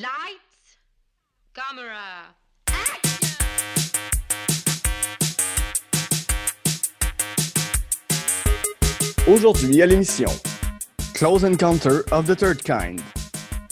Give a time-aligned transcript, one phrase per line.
[0.00, 0.78] Lights,
[1.52, 2.32] camera,
[9.26, 10.30] Aujourd'hui à l'émission
[11.12, 13.02] Close Encounter of the Third Kind,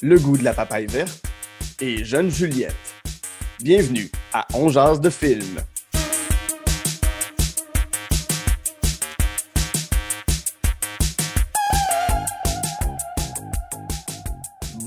[0.03, 1.23] Le goût de la papaye verte
[1.81, 2.75] et Jeune Juliette.
[3.61, 4.69] Bienvenue à On
[5.01, 5.57] de film.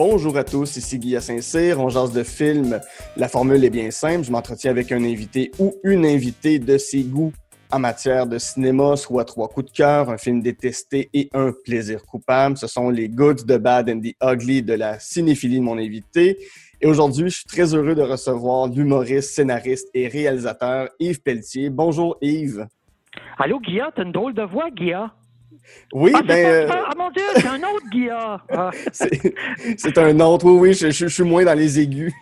[0.04, 2.82] Bonjour à tous, ici Guy Saint-Cyr, on jase de film.
[3.18, 7.04] La formule est bien simple, je m'entretiens avec un invité ou une invitée de ses
[7.04, 7.32] goûts
[7.72, 12.04] en matière de cinéma, soit trois coups de cœur, un film détesté et un plaisir
[12.04, 12.58] coupable.
[12.58, 16.40] Ce sont les goods, the bad and the ugly de la cinéphilie de mon invité.
[16.82, 21.70] Et aujourd'hui, je suis très heureux de recevoir l'humoriste, scénariste et réalisateur Yves Pelletier.
[21.70, 22.66] Bonjour Yves.
[23.38, 25.14] Allô, Guilla, t'as une drôle de voix, Guilla?
[25.94, 26.46] Oui, ah, ben.
[26.46, 26.68] euh...
[26.70, 28.42] Ah, mon Dieu, c'est un autre Guilla.
[28.52, 28.72] Ah.
[28.92, 32.14] c'est un autre, oui, oui, je, je, je, suis moins dans les aigus.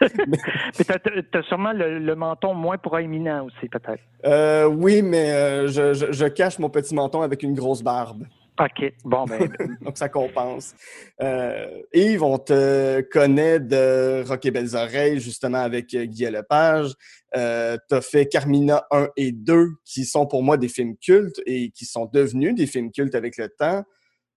[0.00, 4.02] mais t'as as sûrement le, le, menton moins proéminent aussi, peut-être.
[4.24, 8.24] Euh, oui, mais euh, je, je, cache mon petit menton avec une grosse barbe.
[8.60, 8.92] OK.
[9.04, 9.48] Bon, ben.
[9.82, 10.74] Donc, ça compense.
[11.20, 16.92] Euh, Yves, on te connaît de Rock et Belles Oreilles, justement, avec Guy Lepage.
[17.36, 21.40] Euh, tu as fait Carmina 1 et 2, qui sont pour moi des films cultes
[21.46, 23.82] et qui sont devenus des films cultes avec le temps.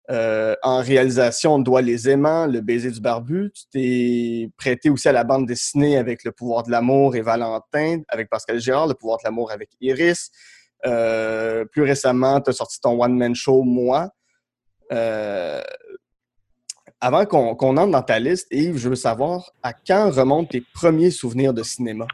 [0.10, 3.52] Euh, en réalisation, on doit les aimants, Le baiser du barbu.
[3.54, 8.02] Tu t'es prêté aussi à la bande dessinée avec Le pouvoir de l'amour et Valentin,
[8.08, 10.32] avec Pascal Gérard, Le pouvoir de l'amour avec Iris.
[10.86, 14.10] Euh, plus récemment, tu as sorti ton one-man show, Moi.
[14.92, 15.62] Euh,
[17.00, 20.64] avant qu'on qu entre dans ta liste, Yves, je veux savoir à quand remontent tes
[20.74, 22.08] premiers souvenirs de cinéma?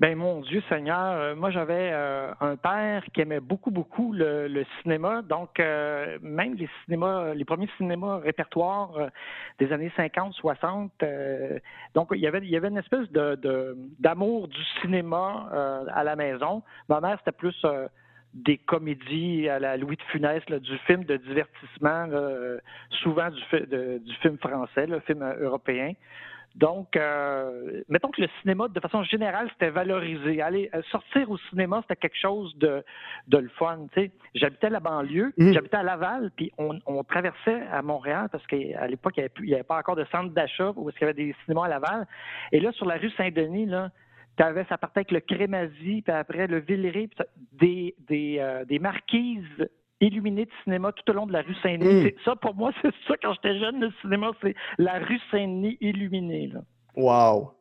[0.00, 4.64] Ben mon Dieu Seigneur, euh, moi j'avais euh, un père qui aimait beaucoup beaucoup le,
[4.82, 8.90] cinéma, donc euh, même les cinémas, les premiers cinémas répertoires
[9.60, 10.90] des années 50, 60.
[11.94, 16.16] donc il y avait il y avait une espèce de d'amour du cinéma à la
[16.16, 16.64] maison.
[16.88, 17.64] Ma mère c'était plus
[18.34, 22.08] des comédies à la Louis de Funès, du film de divertissement,
[23.02, 25.92] souvent du, de, du film français, le film européen.
[26.54, 30.40] Donc, euh, mettons que le cinéma, de façon générale, c'était valorisé.
[30.40, 32.84] Aller sortir au cinéma, c'était quelque chose de,
[33.26, 33.86] de le fun.
[33.92, 34.10] Tu sais.
[34.34, 35.52] J'habitais à la banlieue, mmh.
[35.52, 39.54] j'habitais à Laval, puis on, on, traversait à Montréal parce qu'à l'époque, il n'y avait,
[39.54, 42.06] avait, pas encore de centre d'achat où il y avait des cinémas à Laval.
[42.52, 43.90] Et là, sur la rue Saint-Denis, là,
[44.42, 48.78] avais, ça partait avec le Crémazie, puis après le Villeray, puis des, des, euh, des
[48.78, 49.68] marquises
[50.00, 52.06] illuminé de cinéma tout au long de la rue Saint-Denis.
[52.06, 52.10] Mm.
[52.24, 56.48] Ça, pour moi, c'est ça, quand j'étais jeune, le cinéma, c'est la rue Saint-Denis illuminée.
[56.48, 56.60] Là.
[56.96, 57.52] Wow!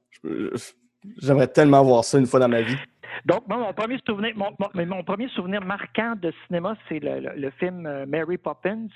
[1.22, 2.78] J'aimerais tellement voir ça une fois dans ma vie.
[3.26, 7.20] Donc, moi, mon premier souvenir, mon, mon, mon premier souvenir marquant de cinéma, c'est le,
[7.20, 8.88] le, le, film Mary Poppins.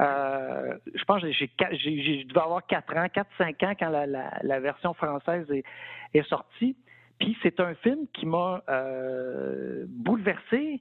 [0.00, 4.06] Euh, je pense que j'ai, j'ai, je devais avoir 4 ans, 4-5 ans quand la,
[4.06, 5.64] la, la version française est,
[6.14, 6.76] est, sortie.
[7.18, 10.80] Puis c'est un film qui m'a euh, bouleversé.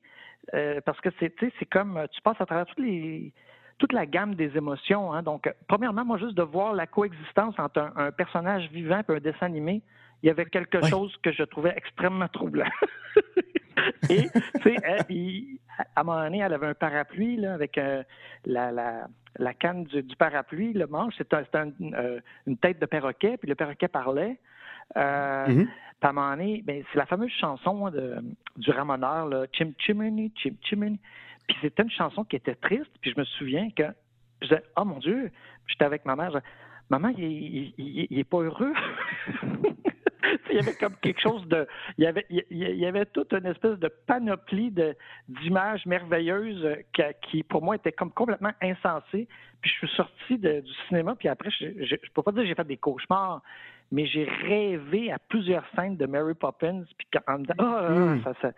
[0.53, 1.33] Euh, parce que c'est,
[1.69, 3.33] comme tu passes à travers toutes les,
[3.77, 5.13] toute la gamme des émotions.
[5.13, 5.23] Hein.
[5.23, 9.19] Donc, premièrement, moi, juste de voir la coexistence entre un, un personnage vivant et un
[9.19, 9.81] dessin animé,
[10.23, 10.89] il y avait quelque oui.
[10.89, 12.69] chose que je trouvais extrêmement troublant.
[14.09, 14.23] et,
[14.61, 14.77] tu sais,
[15.95, 18.03] à un moment donné, elle avait un parapluie là, avec euh,
[18.45, 22.79] la, la, la, canne du, du, parapluie, le manche, c'était un, un, euh, une tête
[22.79, 24.39] de perroquet, puis le perroquet parlait.
[24.95, 25.65] Euh,
[26.01, 26.05] mm-hmm.
[26.05, 28.17] à un moment donné, ben, c'est la fameuse chanson de,
[28.57, 30.99] du ramoneur, Chim Chimney, Chim Chimney.
[31.47, 33.83] Puis c'était une chanson qui était triste, puis je me souviens que
[34.41, 35.31] je disais, oh mon Dieu,
[35.67, 36.49] j'étais avec ma mère, je disais,
[36.89, 38.73] maman, il, il, il, il est pas heureux.
[40.49, 41.67] il y avait comme quelque chose de.
[41.97, 44.73] Il y avait, il y avait toute une espèce de panoplie
[45.27, 49.27] d'images merveilleuses qui, qui, pour moi, était comme complètement insensée.
[49.61, 52.55] Puis je suis sorti du cinéma, puis après, je ne peux pas dire que j'ai
[52.55, 53.41] fait des cauchemars,
[53.91, 58.23] mais j'ai rêvé à plusieurs scènes de Mary Poppins, puis en me disant, oh, mm.
[58.23, 58.51] ça, ça,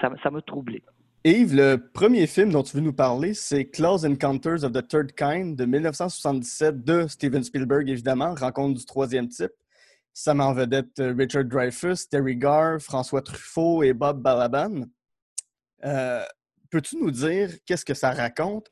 [0.00, 0.82] ça, ça m'a troublé.
[1.24, 5.12] Yves, le premier film dont tu veux nous parler, c'est Close Encounters of the Third
[5.14, 9.52] Kind de 1977 de Steven Spielberg, évidemment, Rencontre du troisième type.
[10.12, 14.84] Ça met en vedette Richard Dreyfuss, Terry Garr, François Truffaut et Bob Balaban.
[15.84, 16.22] Euh,
[16.74, 18.68] Peux-tu nous dire qu'est-ce que ça raconte?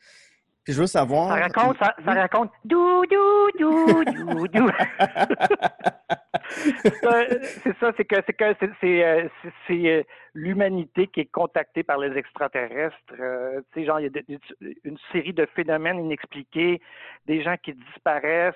[0.65, 1.29] Puis je veux savoir.
[1.29, 2.51] Ça raconte, ça, ça raconte.
[2.65, 4.71] Dou, dou, dou, dou, dou.
[6.49, 9.31] c'est ça, c'est que c'est que c'est
[9.67, 12.97] c'est l'humanité qui est contactée par les extraterrestres.
[13.19, 14.25] Euh, tu sais, genre, il y a de,
[14.85, 16.81] une série de phénomènes inexpliqués,
[17.27, 18.55] des gens qui disparaissent.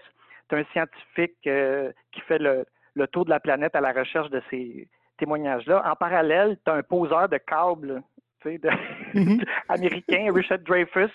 [0.49, 4.31] C'est un scientifique euh, qui fait le, le tour de la planète à la recherche
[4.31, 4.89] de ces
[5.19, 5.83] témoignages-là.
[5.91, 8.03] En parallèle, tu as un poseur de câbles
[8.43, 8.71] tu sais, de,
[9.15, 9.45] mm -hmm.
[9.69, 11.11] américain, Richard Dreyfuss,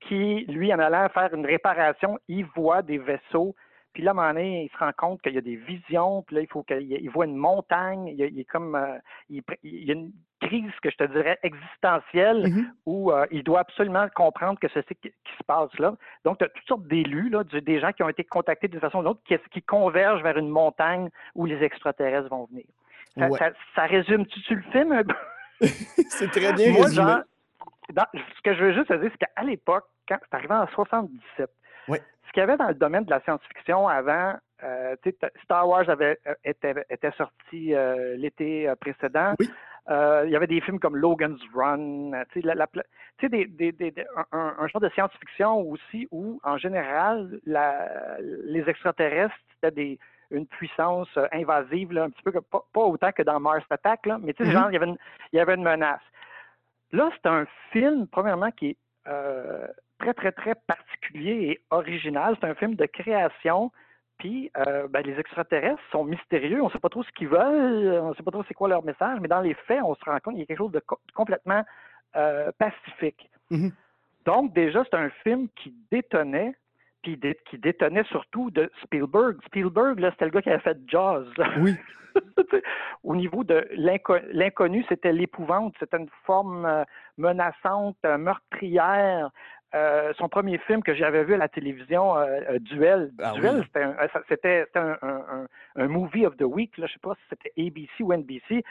[0.00, 3.54] qui, lui, en allant faire une réparation, il voit des vaisseaux
[3.92, 6.22] Puis là, à un moment donné, il se rend compte qu'il y a des visions,
[6.22, 8.98] puis là, il faut qu'il voit une montagne, il, est comme, euh,
[9.28, 12.64] il, y a une crise que je te dirais existentielle Mm-hmm.
[12.86, 15.94] où euh, il doit absolument comprendre que c'est ce qui, qui se passe là.
[16.24, 17.32] Donc, tu as toutes sortes d'élus,
[17.62, 20.38] des gens qui ont été contactés d'une façon ou d'une autre, qui, qui convergent vers
[20.38, 22.64] une montagne où les extraterrestres vont venir.
[23.18, 23.38] Ça, Ouais.
[23.40, 25.14] ça- ça résume-tu le film un peu?
[26.08, 27.06] C'est très bien Moi, résumé.
[27.06, 27.20] genre,
[27.92, 30.66] dans- ce que je veux juste te dire, c'est qu'à l'époque, quand c'est arrivé en
[30.68, 31.50] 77,
[31.88, 32.00] Ouais.
[32.26, 34.94] ce qu'il y avait dans le domaine de la science-fiction avant, euh,
[35.44, 39.34] Star Wars avait, euh, était, était sorti euh, l'été précédent.
[39.40, 39.50] Oui.
[39.88, 42.10] Euh, il y avait des films comme Logan's Run,
[42.44, 42.66] la- la
[43.22, 49.34] des, des- des- des- un, genre de science-fiction aussi où, en général, la- les extraterrestres,
[49.62, 49.98] c'était
[50.30, 54.18] une puissance invasive, là, un petit peu pas, pas autant que dans Mars Attack, là,
[54.20, 54.50] mais Mhm.
[54.50, 54.98] genre, il y, avait une,
[55.32, 56.00] il y avait une menace.
[56.92, 58.76] Là, c'est un film, premièrement, qui est
[59.06, 59.66] euh,
[59.98, 62.36] très, très, très particulier et original.
[62.40, 63.70] C'est un film de création.
[64.18, 66.60] Puis, euh, ben, les extraterrestres sont mystérieux.
[66.62, 68.00] On ne sait pas trop ce qu'ils veulent.
[68.02, 69.18] On ne sait pas trop c'est quoi leur message.
[69.20, 71.00] Mais dans les faits, on se rend compte qu'il y a quelque chose de co-
[71.14, 71.62] complètement
[72.16, 73.30] euh, pacifique.
[73.50, 73.72] Mhm.
[74.26, 76.54] Donc, déjà, c'est un film qui détonnait,
[77.02, 79.36] puis dé- qui détonnait surtout de Spielberg.
[79.46, 81.24] Spielberg, là, c'était le gars qui avait fait Jaws.
[81.36, 81.48] là.
[81.58, 81.74] Oui.
[83.04, 85.74] Au niveau de l'inco- l'inconnu, c'était l'épouvante.
[85.78, 86.84] C'était une forme euh,
[87.18, 89.30] menaçante, euh, meurtrière.
[89.74, 93.12] Euh, son premier film que j'avais vu à la télévision, euh, euh, Duel.
[93.22, 93.64] Ah Duel, oui.
[94.28, 95.46] c'était un, un, un-
[95.76, 96.76] un- movie of the week.
[96.78, 98.64] Là, je sais pas si c'était ABC ou NBC.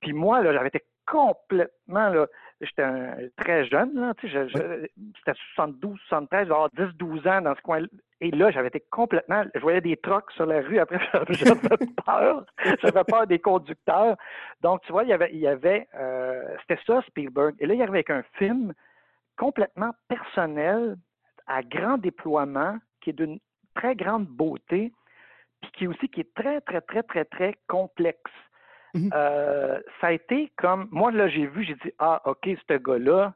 [0.00, 2.26] Puis moi, là, j'avais été complètement, là,
[2.62, 4.86] j'étais un- très jeune, là, tu sais, je-
[5.18, 7.82] c'était 72, 73, j'avais 10, 12 ans dans ce coin
[8.20, 10.98] Et là, j'avais été complètement, je voyais des trucks sur la rue, après,
[11.30, 12.46] j'avais peur,
[12.80, 14.16] j'avais peur des conducteurs.
[14.60, 17.54] Donc, tu vois, il y avait, il y avait euh, c'était ça, Spielberg.
[17.58, 18.72] Et là, il arrivait avec un film
[19.36, 20.96] complètement personnel,
[21.48, 23.40] à grand déploiement, qui est d'une
[23.74, 24.92] très grande beauté,
[25.60, 28.30] puis qui est aussi qui est très, très, très, très, très complexe.
[28.94, 29.10] Mhm.
[29.14, 33.34] Euh, ça a été comme, moi, là, j'ai vu, j'ai dit, ah, OK, ce gars-là,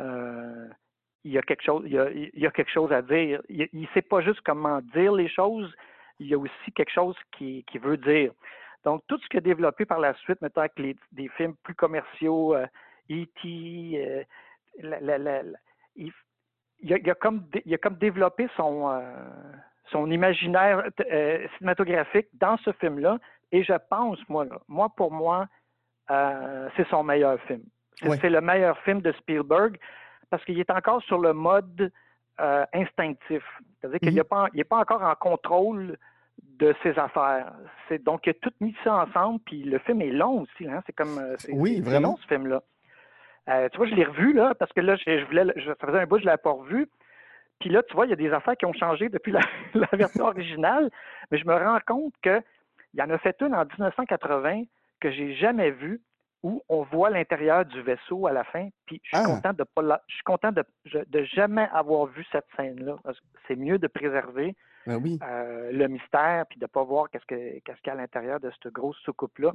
[0.00, 0.68] euh,
[1.24, 3.40] il y a quelque chose, il quelque chose à dire.
[3.48, 5.72] Il ne sait pas juste comment dire les choses,
[6.18, 8.32] il y a aussi quelque chose qui, qui veut dire.
[8.84, 11.74] Donc, tout ce qui a développé par la suite, maintenant avec les, des films plus
[11.74, 12.54] commerciaux,
[13.10, 13.44] E.T.,
[13.94, 14.22] euh,
[14.80, 15.42] la-
[15.96, 16.12] il,
[17.10, 18.88] a, comme, il a comme développé son,
[19.90, 20.84] son imaginaire
[21.58, 23.18] cinématographique dans ce film-là.
[23.52, 25.46] Et je pense, moi, là, moi pour moi,
[26.10, 27.62] euh, c'est son meilleur film.
[28.20, 29.76] C'est le meilleur film de Spielberg
[30.30, 31.90] parce qu'il est encore sur le mode
[32.40, 33.42] euh, instinctif.
[33.80, 34.48] C'est-à-dire qu'il Mhm.
[34.54, 35.96] n'est pas, encore en contrôle
[36.40, 37.52] de ses affaires.
[37.88, 40.68] C'est donc il a tout mis ça ensemble, puis le film est long aussi.
[40.68, 40.80] Hein?
[40.86, 42.10] C'est comme euh, Oui, vraiment.
[42.10, 42.62] long ce film-là.
[43.48, 45.86] Euh, tu vois, je l'ai revu là parce que là, je, je voulais, je- ça
[45.86, 46.86] faisait un bout que je l'avais pas revu.
[47.58, 49.40] Puis là, tu vois, il y a des affaires qui ont changé depuis la,
[49.74, 50.90] la version originale,
[51.32, 52.40] mais je me rends compte que
[52.94, 54.62] il y en a fait une en 1980
[55.00, 56.00] que j'ai jamais vue
[56.42, 58.68] où on voit l'intérieur du vaisseau à la fin.
[58.86, 59.26] Puis je suis Ah.
[59.34, 60.64] content de pas la- je suis content de,
[60.94, 62.96] de jamais avoir vu cette scène-là.
[63.02, 64.54] parce que C'est mieux de préserver
[64.86, 65.18] Ben oui.
[65.22, 67.96] euh, le mystère puis de ne pas voir qu'est-ce que- qu'est-ce qu'il y a à
[67.96, 69.52] l'intérieur de cette grosse soucoupe-là.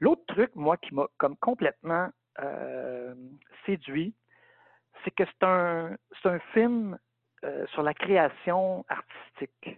[0.00, 2.08] L'autre truc, moi, qui m'a comme complètement
[2.40, 3.14] euh,
[3.66, 4.14] séduit,
[5.04, 6.98] c'est que c'est un, c'est un film
[7.44, 9.71] euh, sur la création artistique.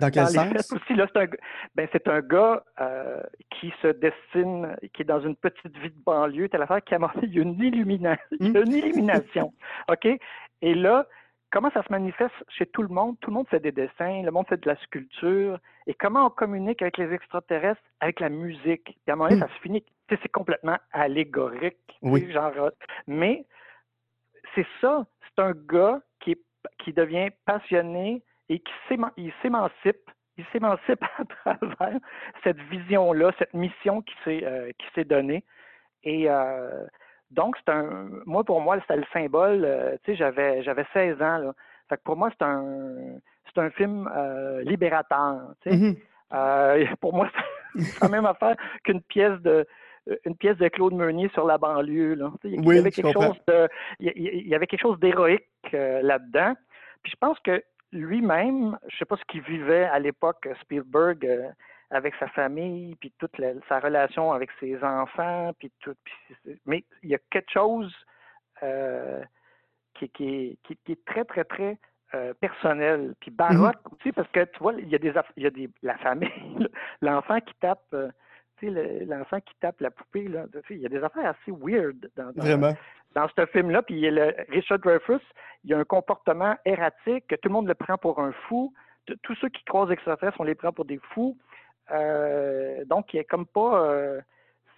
[0.00, 0.48] Dans quel sens?
[0.52, 1.26] faits aussi, là, c'est un,
[1.74, 6.02] ben, c'est un gars euh, qui se destine, qui est dans une petite vie de
[6.04, 9.52] banlieue, telle affaire qu'il a il y a une, illumina- a une illumination.
[9.88, 10.06] OK?
[10.62, 11.06] Et là,
[11.50, 13.16] comment ça se manifeste chez tout le monde?
[13.20, 15.58] Tout le monde fait des dessins, le monde fait de la sculpture.
[15.86, 17.80] Et comment on communique avec les extraterrestres?
[18.00, 18.84] Avec la musique.
[18.84, 19.84] Puis à un moment donné, ça se finit.
[20.08, 21.98] C'est complètement allégorique.
[22.02, 22.30] Oui.
[22.30, 22.70] Genre, euh,
[23.06, 23.44] mais
[24.54, 25.04] c'est ça.
[25.28, 26.44] C'est un gars qui, est-
[26.78, 28.72] qui devient passionné et qui
[29.42, 30.10] s'émancipe.
[30.38, 31.02] Il s'émancipe
[31.44, 31.98] à travers
[32.44, 35.44] cette vision-là, cette mission qui s'est euh, qui s'est donnée.
[36.04, 36.84] Et euh,
[37.30, 38.08] donc, c'est un.
[38.26, 39.64] Moi, pour moi, c'était le symbole.
[39.64, 41.38] euh, tu sais, j'avais j'avais 16 ans.
[41.38, 41.52] Là.
[41.88, 45.40] Fait que pour moi, c'est un c'est un film euh, libérateur.
[45.62, 45.76] tu sais.
[45.76, 45.96] Mhm.
[46.34, 47.28] Euh, pour moi,
[47.74, 49.66] c'est la même affaire qu'une pièce de
[50.24, 52.14] une pièce de Claude Meunier sur la banlieue.
[52.14, 52.30] Là.
[52.42, 54.12] Tu sais, Il y Oui, avait quelque chose de, il y-
[54.42, 56.54] il y avait quelque chose d'héroïque euh, là-dedans.
[57.02, 57.60] Puis je pense que
[57.96, 61.48] lui-même, je sais pas ce qu'il vivait à l'époque, Spielberg, euh,
[61.90, 65.94] avec sa famille, puis toute la- sa relation avec ses enfants, puis tout.
[66.04, 67.94] puis mais il y a quelque chose
[68.62, 69.22] euh,
[69.94, 71.78] qui, qui est, qui- qui est très, très, très
[72.14, 75.46] euh, personnel, puis baroque aussi, parce que tu vois, il y a des, il y
[75.46, 76.30] a des la famille,
[77.02, 77.94] l'enfant qui tape,
[78.64, 82.10] euh, le- l'enfant qui tape la poupée, là, il y a des affaires assez weird
[82.16, 82.72] dans, dans, Vraiment.
[83.14, 83.82] dans ce film-là.
[83.82, 85.22] Puis il y a le- Richard Dreyfuss,
[85.64, 88.72] il a un comportement erratique, que tout le monde le prend pour un fou.
[89.22, 91.36] tous ceux qui croisent extraterrestres, on les prend pour des fous.
[92.86, 93.96] donc, il n'y a comme pas.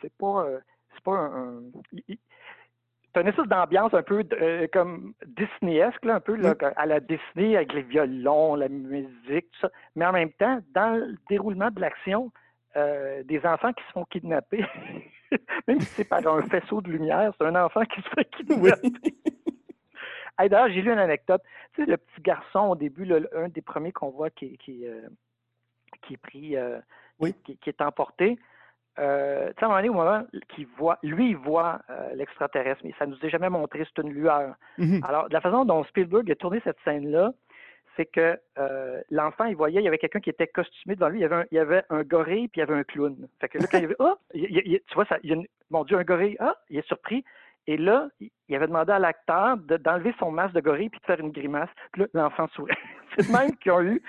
[0.03, 0.47] c'est pas.
[0.95, 1.61] c'est pas un.
[1.95, 4.23] c'est une espèce d'ambiance un peu
[4.73, 6.39] comme Disneyesque, un peu
[6.77, 9.71] à la Disney avec les violons, la musique, tout ça.
[9.97, 12.31] Mais en même temps, dans le déroulement de l'action,
[12.75, 14.65] des enfants qui se font kidnapper.
[15.69, 18.93] Même si c'est par un faisceau de lumière, c'est un enfant qui se fait kidnapper.
[20.39, 21.43] D'ailleurs, j'ai lu une anecdote.
[21.75, 25.09] Tu sais, le petit garçon, au début, un des premiers qu'on voit qui, qui, euh,
[26.03, 26.79] qui est pris, euh,
[27.45, 28.39] qui, est emporté,
[29.01, 31.81] euh, tu sais, à un moment donné, au moment qu'il voit, lui, il voit
[32.15, 34.55] l'extraterrestre, mais ça ne nous est jamais montré, c'est une lueur.
[34.79, 35.05] Mm-hmm.
[35.05, 37.33] Alors, de la façon dont Spielberg a tourné cette scène-là,
[37.99, 38.39] c'est que
[39.11, 41.37] l'enfant, il voyait, il y avait quelqu'un qui était costumé devant lui, il y avait
[41.37, 43.29] un, il y avait un gorille, puis il y avait un clown.
[43.41, 45.85] Fait que là, quand il y avait, oh, tu vois, ça, il y a mon
[45.85, 47.25] Dieu, un gorille, ah, il est surpris.
[47.67, 51.21] Et là, il avait demandé à l'acteur d'enlever son masque de gorille puis de faire
[51.21, 51.69] une grimace.
[51.93, 52.73] Puis là, l'enfant sourit.
[53.19, 54.03] C'est même qu'ils ont eu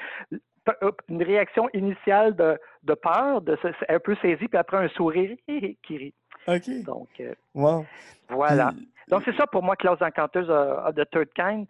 [1.09, 3.57] une réaction initiale de, peur, de
[3.89, 5.35] un peu saisi, puis après un sourire
[5.83, 6.13] qui rit.
[6.47, 6.83] OK.
[6.85, 7.85] Donc, euh, wow.
[8.29, 8.71] voilà.
[9.09, 11.65] Donc, c'est ça pour moi, Klaus Encanteuse of the Third Kind.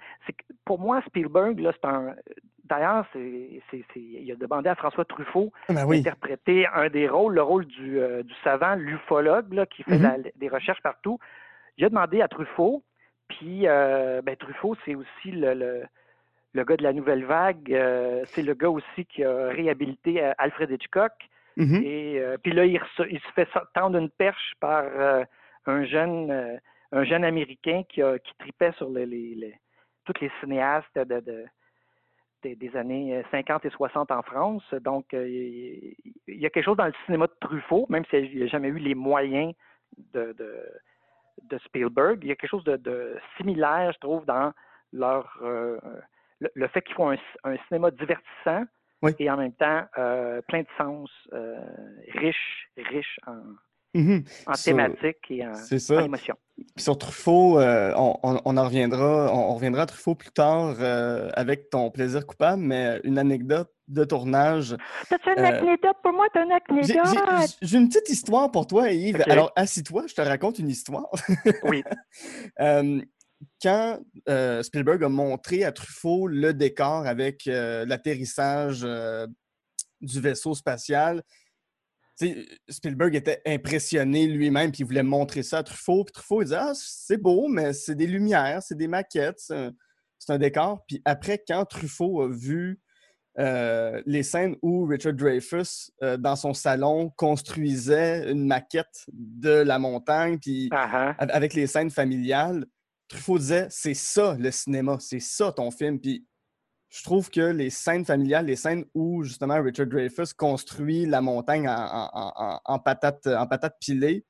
[0.65, 2.13] Pour moi, Spielberg, là, c'est un.
[2.65, 7.65] D'ailleurs, il a demandé à François Truffaut ah, ben d'interpréter un des rôles, le rôle
[7.65, 10.31] du, euh, du savant, l'ufologue, qui fait mm-hmm.
[10.35, 11.17] des recherches partout.
[11.77, 12.83] Il a demandé à Truffaut,
[13.27, 15.83] puis euh, ben, Truffaut, c'est aussi le,
[16.53, 17.73] le, gars de la nouvelle vague.
[17.73, 21.13] Euh, c'est le gars aussi qui a réhabilité Alfred Hitchcock.
[21.57, 21.83] Mm-hmm.
[21.83, 24.83] Et puis là, il, se fait tendre une perche par
[25.65, 26.59] un jeune
[26.91, 29.55] un jeune Américain qui, a, qui tripait sur les, les,
[30.05, 31.45] tous les cinéastes de,
[32.43, 34.63] des, années 50 et 60 en France.
[34.81, 35.95] Donc, il
[36.27, 38.95] y a quelque chose dans le cinéma de Truffaut, même s'il n'a jamais eu les
[38.95, 39.53] moyens
[40.13, 40.35] de,
[41.65, 42.19] Spielberg.
[42.23, 44.53] Il y a quelque chose de, similaire, je trouve, dans
[44.91, 45.79] leur euh,
[46.39, 47.11] le, fait qu'ils font
[47.43, 48.65] un, cinéma divertissant
[49.19, 51.59] et en même temps euh, plein de sens, euh,
[52.15, 53.39] riche, riche en,
[53.95, 54.63] mm-hmm.
[54.63, 56.35] thématique et en, en émotion.
[56.77, 60.75] Sur Truffaut, on, en reviendra, on, reviendra à Truffaut plus tard
[61.33, 64.77] avec ton plaisir coupable, mais une anecdote de tournage.
[65.09, 66.27] T'as-tu une anecdote pour moi?
[66.33, 67.57] T'as une anecdote?
[67.61, 69.23] J'ai une petite histoire pour toi, Yves.
[69.27, 71.09] Alors, assis-toi, je te raconte une histoire.
[71.63, 71.83] oui.
[72.59, 73.01] Euh,
[73.61, 78.85] quand euh, Spielberg a montré à Truffaut le décor avec euh, l'atterrissage
[80.01, 81.23] du vaisseau spatial,
[82.69, 86.03] Spielberg était impressionné lui-même, puis il voulait montrer ça à Truffaut.
[86.03, 90.33] Puis Truffaut, il disait Ah, c'est beau, mais c'est des lumières, c'est des maquettes, c'est
[90.33, 90.83] un décor.
[90.87, 92.79] Puis après, quand Truffaut a vu
[93.39, 99.79] euh, les scènes où Richard Dreyfuss, euh, dans son salon, construisait une maquette de la
[99.79, 101.15] montagne, puis ah.
[101.19, 102.65] avec les scènes familiales,
[103.07, 105.99] Truffaut disait c'est ça le cinéma, c'est ça ton film.
[105.99, 106.25] Puis
[106.89, 111.67] je trouve que les scènes familiales, les scènes où justement Richard Dreyfuss construit la montagne
[111.67, 114.25] en, en, patate, en patate pilée,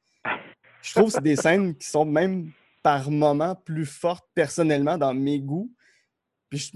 [0.81, 2.51] je trouve que c'est des scènes qui sont même
[2.83, 5.71] par moments plus fortes personnellement dans mes goûts.
[6.49, 6.71] Puis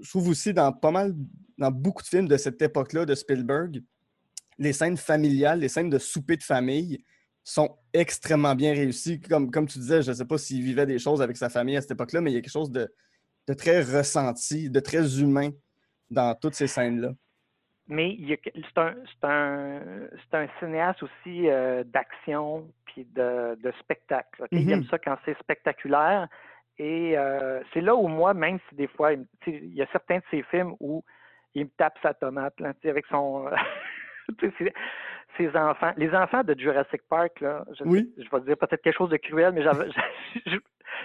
[0.00, 1.14] je trouve aussi dans pas mal
[1.56, 3.82] dans beaucoup de films de cette époque-là de Spielberg,
[4.58, 7.04] les scènes familiales, les scènes de souper de famille
[7.44, 9.20] sont extrêmement bien réussies.
[9.20, 11.76] Comme, comme tu disais, je ne sais pas s'il vivait des choses avec sa famille
[11.76, 12.92] à cette époque-là, mais il y a quelque chose de,
[13.54, 15.50] très ressenti, de très humain
[16.10, 17.10] dans toutes ces scènes-là.
[17.88, 18.94] Mais c'est un,
[20.32, 24.46] un, cinéaste aussi euh, d'action puis de, spectacle.
[24.52, 24.90] Il aime mm-hmm.
[24.90, 26.28] ça quand c'est spectaculaire.
[26.78, 30.22] Et euh, c'est là où moi, même si des fois, il y a certains de
[30.30, 31.02] ces films où
[31.54, 33.50] il me tape sa tomate là, avec son.
[35.38, 35.92] ses, enfants.
[35.96, 39.52] Les enfants de Jurassic Park, là, je, je vais dire peut-être quelque chose de cruel,
[39.54, 39.62] mais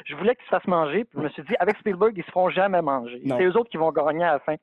[0.07, 1.05] je, voulais qu'ils se fassent manger.
[1.05, 3.21] Puis je me suis dit, avec Spielberg, ils se feront jamais manger.
[3.25, 4.55] C'est eux autres qui vont gagner à la fin.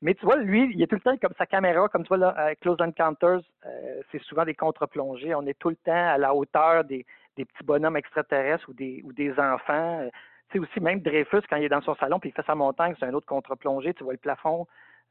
[0.00, 2.16] Mais tu vois, lui, il est tout le temps comme sa caméra, comme tu vois
[2.16, 5.32] là, avec Close Encounters, euh, c'est souvent des contre-plongées.
[5.34, 9.12] On est tout le temps à la hauteur des, petits bonhommes extraterrestres ou des, ou
[9.12, 10.04] des enfants.
[10.50, 12.56] Tu sais, aussi, même Dreyfus, quand il est dans son salon puis il fait sa
[12.56, 13.94] montagne, c'est un autre contre-plongée.
[13.94, 14.66] Tu vois le plafond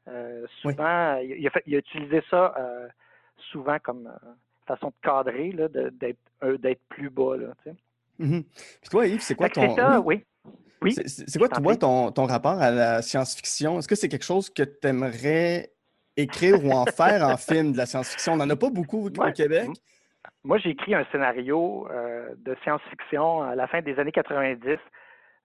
[0.08, 2.88] euh, souvent, il, a utilisé ça euh,
[3.50, 4.28] souvent comme euh,
[4.66, 7.36] façon de cadrer, d'être plus bas.
[7.36, 7.48] Là,
[8.20, 8.42] mm-hmm.
[8.44, 9.74] Puis toi, Yves, c'est quoi ton.
[10.04, 10.24] oui.
[10.82, 10.94] oui.
[11.06, 13.78] C'est quoi, toi, ton, ton, rapport à la science-fiction?
[13.78, 15.72] Est-ce que c'est quelque chose que tu aimerais
[16.16, 18.34] écrire ou en faire en film de la science-fiction?
[18.34, 19.68] On n'en a pas beaucoup au Québec.
[20.44, 21.88] Moi, j'ai écrit un scénario
[22.36, 24.78] de science-fiction à la fin des années 90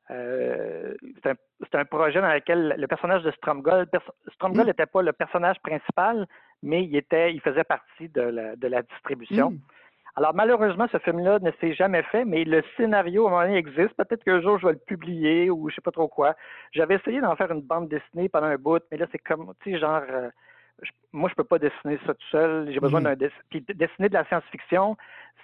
[0.09, 3.87] euh, c'est un, projet dans lequel le personnage de Stromgol,
[4.33, 4.93] Stromgol n'était mm.
[4.93, 6.27] pas le personnage principal,
[6.63, 8.21] mais il était, il faisait partie de
[8.67, 9.51] la, distribution.
[9.51, 9.59] Mm.
[10.15, 13.57] Alors, malheureusement, ce film-là ne s'est jamais fait, mais le scénario, à un moment donné,
[13.57, 13.93] existe.
[13.97, 16.35] Peut-être qu'un jour, je vais le publier ou je sais pas trop quoi.
[16.71, 19.73] J'avais essayé d'en faire une bande dessinée pendant un bout, mais là, c'est comme, tu
[19.73, 20.29] sais, genre, euh,
[21.13, 22.71] moi, je peux pas dessiner ça tout seul.
[22.71, 23.15] J'ai besoin mhm.
[23.15, 24.95] d'un Puis dessiner de la science-fiction,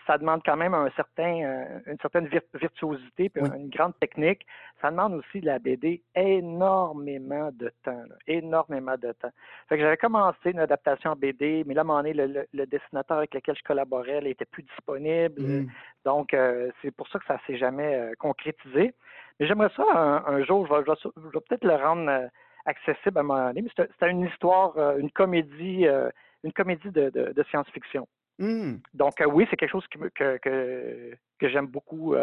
[0.05, 4.45] ça demande quand même un certain, euh, une certaine virtuosité puis une grande technique.
[4.81, 9.31] Ça demande aussi de la BD énormément de temps, énormément de temps.
[9.69, 12.65] Fait que j'avais commencé une adaptation en BD, mais là, à un moment donné, le,
[12.65, 15.41] dessinateur avec lequel je collaborais, il était plus disponible.
[15.41, 15.69] Mhm.
[16.05, 18.93] Donc, euh, c'est pour ça que ça s'est jamais euh, concrétisé.
[19.39, 19.83] Mais j'aimerais ça
[20.27, 22.29] un, jour, je vais, je vais peut-être le rendre
[22.65, 23.61] accessible à un moment donné.
[23.63, 26.09] Mais c'était une histoire, euh, une comédie, euh,
[26.43, 28.07] une comédie de, science-fiction.
[28.39, 28.75] Mmh.
[28.93, 32.15] Donc euh, oui, c'est quelque chose que, que, j'aime beaucoup.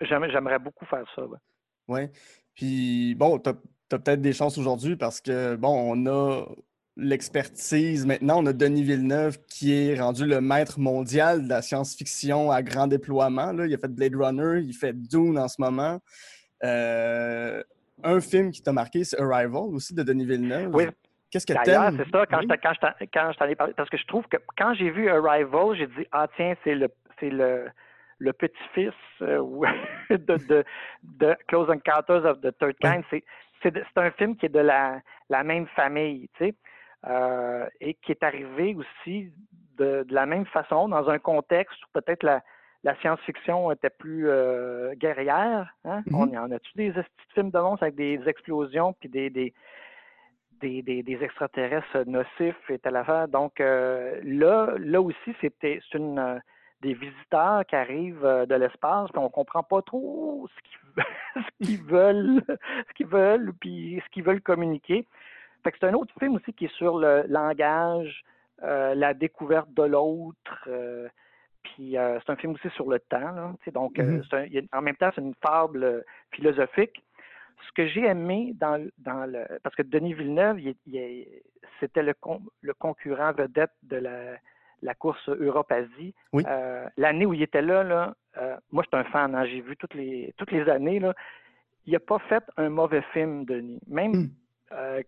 [0.00, 1.22] j'aimerais beaucoup faire ça.
[1.88, 2.00] Oui.
[2.54, 3.54] Puis bon, tu as,
[3.88, 6.44] peut-être des chances aujourd'hui parce que bon, on a
[6.96, 8.42] l'expertise maintenant.
[8.42, 12.86] On a Denis Villeneuve qui est rendu le maître mondial de la science-fiction à grand
[12.86, 13.52] déploiement.
[13.52, 13.66] Là.
[13.66, 16.00] Il a fait Blade Runner, il fait Dune en ce moment
[18.04, 20.74] un film qui t'a marqué, c'est Arrival aussi de Denis Villeneuve.
[20.74, 20.84] Oui.
[21.30, 21.96] Qu'est-ce que t'aimes?
[21.96, 24.90] c'est ça, quand, je quand, t'en ai parlé, parce que je trouve que quand j'ai
[24.90, 26.88] vu Arrival, j'ai dit, ah tiens, c'est le,
[27.20, 27.68] c'est le,
[28.18, 28.92] le petit-fils
[29.22, 29.40] euh,
[30.10, 30.64] de,
[31.04, 33.04] de, Close Encounters of the Third Kind.
[33.10, 33.22] C'est,
[33.62, 36.54] c'est, un film qui est de la, la même famille, tu sais,
[37.06, 39.32] euh, et qui est arrivé aussi
[39.78, 42.42] de, de, la même façon, dans un contexte où peut-être la,
[42.82, 45.74] la science-fiction était plus euh, guerrière.
[45.84, 46.00] Hein?
[46.06, 46.14] Mm-hmm.
[46.14, 46.92] On y en a-tu des
[47.34, 49.52] films de monstres avec des explosions puis des, des,
[50.60, 53.28] des, extraterrestres nocifs et telle affaire?
[53.28, 56.38] Donc euh, là, là aussi, c'était c'est une euh,
[56.80, 60.48] des visiteurs qui arrivent de l'espace, puis on comprend pas trop
[61.36, 65.06] ce qu'ils veulent, ce qu'ils veulent, puis ce qu'ils veulent communiquer.
[65.62, 68.24] Fait que c'est un autre film aussi qui est sur le langage,
[68.62, 70.68] la découverte de l'autre.
[71.62, 73.32] Puis euh, c'est un film aussi sur le temps.
[73.32, 74.68] Là, donc, euh, mm-hmm.
[74.72, 76.00] en même temps, c'est une fable euh,
[76.32, 77.02] philosophique.
[77.66, 79.44] Ce que j'ai aimé dans, dans le.
[79.62, 80.60] Parce que Denis Villeneuve,
[81.78, 82.14] c'était le,
[82.62, 84.36] le concurrent vedette de la,
[84.80, 86.14] la course Europe-Asie.
[86.96, 88.14] L'année où il était là, là
[88.72, 89.34] moi, je suis un fan.
[89.34, 91.00] Hein, j'ai vu toutes les, toutes les années.
[91.00, 91.14] Là,
[91.84, 93.80] il n'a pas fait un mauvais film, Denis.
[93.86, 94.30] Même
[94.70, 95.02] mm.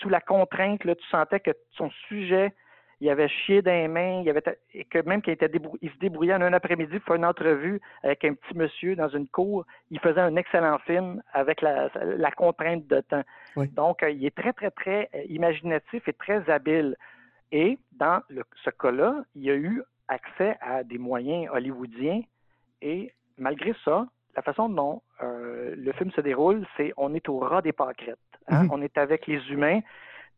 [0.00, 2.54] sous la contrainte, là, tu sentais que son sujet
[3.02, 5.98] il avait chié dans les mains, il avait et que même qu'il était il se
[5.98, 9.66] débrouillait en un après-midi pour faire une entrevue avec un petit monsieur dans une cour,
[9.90, 11.90] il faisait un excellent film avec la,
[12.36, 13.24] contrainte de temps.
[13.72, 16.94] Donc, euh, il est très, très, très euh, imaginatif et très habile.
[17.50, 18.22] Et dans
[18.64, 22.22] ce cas-là, il a eu accès à des moyens hollywoodiens
[22.82, 27.40] et malgré ça, la façon dont euh, le film se déroule, c'est on est au
[27.40, 28.18] ras des pâquerettes.
[28.46, 28.66] Hein?
[28.66, 28.68] Mm-hmm.
[28.70, 29.80] On est avec les humains.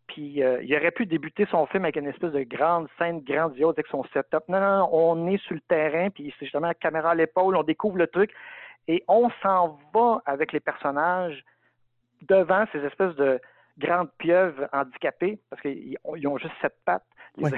[0.07, 3.75] Puis euh, il aurait pu débuter son film avec une espèce de grande scène grandiose
[3.75, 4.49] avec son setup.
[4.49, 7.57] Non, non, non, on est sur le terrain, puis c'est justement la caméra à l'épaule,
[7.57, 8.31] on découvre le truc,
[8.87, 11.43] et on s'en va avec les personnages
[12.23, 13.41] devant ces espèces de
[13.79, 17.03] grandes pieuvres handicapées, parce qu'ils ont juste sept pattes,
[17.37, 17.51] les,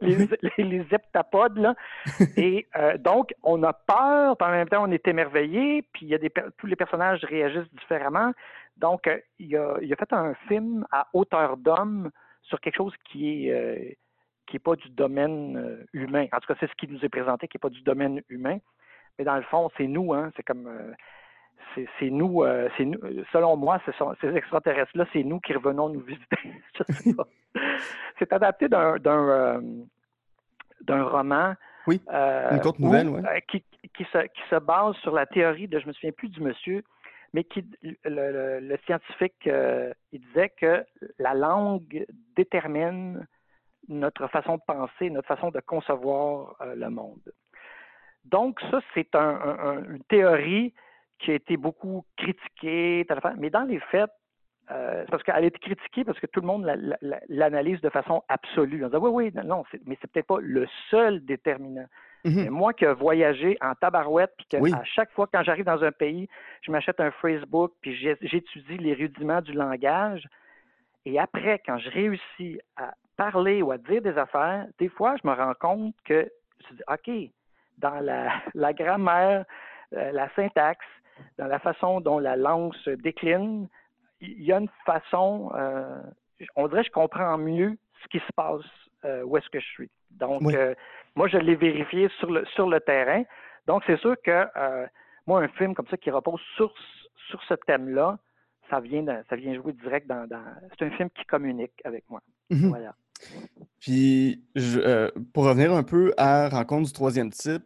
[0.58, 1.74] les, heptapodes, là.
[2.36, 6.08] et euh, donc, on a peur, puis en même temps, on est émerveillé, puis il
[6.08, 8.32] y a des, tous les personnages réagissent différemment.
[8.76, 12.10] Donc, euh, il, a, il, a, fait un film à hauteur d'homme
[12.42, 13.92] sur quelque chose qui est euh,
[14.46, 16.26] qui n'est pas du domaine euh, humain.
[16.32, 18.58] En tout cas, c'est ce qui nous est présenté, qui n'est pas du domaine humain.
[19.18, 20.30] Mais dans le fond, c'est nous, hein.
[20.36, 20.68] C'est comme
[21.74, 22.44] c'est nous,
[22.80, 26.36] nous, selon moi, ce sont, ces extraterrestres-là, c'est nous qui revenons nous visiter.
[28.18, 28.98] c'est adapté d'un
[30.80, 31.54] d'un roman.
[31.86, 32.00] Oui.
[32.08, 33.20] une courte nouvelle, oui.
[33.48, 36.40] qui, qui, se, qui se base sur la théorie de, je me souviens plus du
[36.40, 36.82] monsieur,
[37.34, 40.86] mais qui, le, scientifique, euh, il disait que
[41.18, 43.26] la langue détermine
[43.88, 47.32] notre façon de penser, notre façon de concevoir euh, le monde.
[48.24, 50.72] Donc, ça, c'est une théorie
[51.18, 53.04] qui a été beaucoup critiquée,
[53.36, 54.10] mais dans les faits,
[54.70, 56.64] euh, parce qu'elle a été critiquée parce que tout le monde
[57.28, 58.84] l'analyse de façon absolue.
[58.84, 61.86] On dit oui, oui, non, mais c'est peut-être pas le seul déterminant.
[62.24, 62.48] Mhm.
[62.50, 65.92] moi qui ai voyagé en tabarouette, puis que à chaque fois quand j'arrive dans un
[65.92, 66.28] pays,
[66.62, 70.26] je m'achète un Facebook, puis j'étudie les rudiments du langage.
[71.04, 75.28] Et après, quand je réussis à parler ou à dire des affaires, des fois, je
[75.28, 76.30] me rends compte que,
[76.68, 77.30] je dis, OK,
[77.78, 79.44] dans la, grammaire,
[79.92, 80.86] euh, la syntaxe,
[81.38, 83.68] dans la façon dont la langue se décline,
[84.20, 86.00] il y a une façon, euh,
[86.56, 88.64] on dirait que je comprends mieux ce qui se passe
[89.04, 89.90] euh, où est-ce que je suis.
[90.10, 90.74] Donc, euh,
[91.14, 93.22] moi, je l'ai vérifié sur le, sur le terrain.
[93.66, 94.86] Donc, c'est sûr que euh,
[95.26, 96.72] moi, un film comme ça qui repose sur,
[97.28, 98.18] sur ce thème-là,
[98.70, 100.26] ça vient, ça vient jouer direct dans.
[100.78, 102.20] c'est un film qui communique avec moi.
[102.50, 102.68] Mhm.
[102.68, 102.94] Voilà.
[103.80, 107.62] Puis, je, pour revenir un peu à Rencontre du troisième type,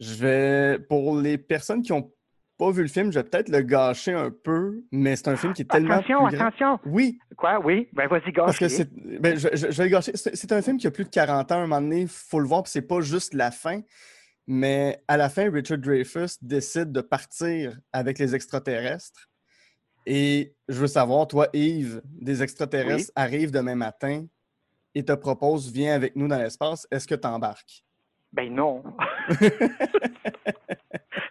[0.00, 2.10] je vais, pour les personnes qui n'ont
[2.58, 5.52] pas vu le film, je vais peut-être le gâcher un peu, mais c'est un film
[5.52, 5.94] qui est tellement.
[5.94, 6.46] Attention, plus grand.
[6.46, 6.78] attention!
[6.86, 7.88] Oui, Quoi, oui?
[7.92, 8.72] Ben vas-y, parce que gâche.
[8.72, 9.20] c'est.
[9.20, 10.12] Ben, je, je- je vais le gâcher.
[10.14, 12.40] C'est un film qui a plus de 40 ans, à un moment donné, il faut
[12.40, 13.80] le voir, puis c'est pas juste la fin.
[14.46, 19.28] Mais à la fin, Richard Dreyfuss décide de partir avec les extraterrestres.
[20.06, 24.24] Et je veux savoir, toi, Yves, des extraterrestres arrivent demain matin
[24.94, 26.86] et te proposent, viens avec nous dans l'espace.
[26.92, 27.82] Est-ce que tu embarques?
[28.32, 28.84] Ben non.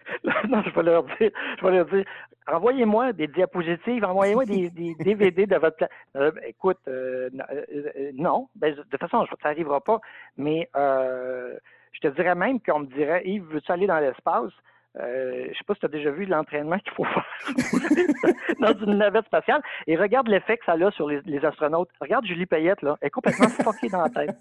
[0.49, 2.05] non, je vais leur dire, je vais leur dire,
[2.47, 7.63] envoyez-moi des diapositives, envoyez-moi des, des DVD de votre Euh, écoute, euh, euh,
[7.97, 9.99] euh, non, ben, de toute façon, ça n'arrivera pas,
[10.37, 14.51] mais je te dirais même qu'on me dirait, Yves, veux-tu aller dans l'espace?
[14.97, 17.25] Euh, je sais pas si tu as déjà vu l'entraînement qu'il faut faire
[18.61, 19.61] dans une navette spatiale.
[19.87, 21.89] Et regarde l'effet que ça a sur les, les astronautes.
[21.99, 22.97] Regarde Julie Payette, là.
[23.01, 24.37] Elle est complètement fuckée dans la tête.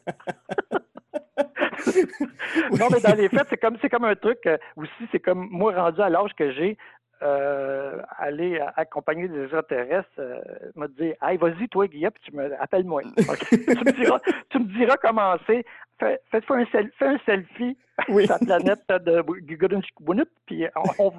[2.79, 5.73] non, mais dans les faits, c'est comme, comme un truc euh, aussi, c'est comme moi
[5.75, 6.77] rendu à l'âge que j'ai,
[7.23, 10.41] euh, aller accompagner des extraterrestres, euh,
[10.77, 13.03] me dire Hey, vas-y, toi, Guillaume, puis tu me appelle-moi.
[13.49, 15.65] Tu, me diras, tu me diras comment c'est.
[15.99, 17.79] Fais, fais, un, sel- fais un selfie
[18.09, 18.27] Oui.
[18.27, 19.81] sur la planète de Guggenheim,
[20.47, 21.13] puis on, on,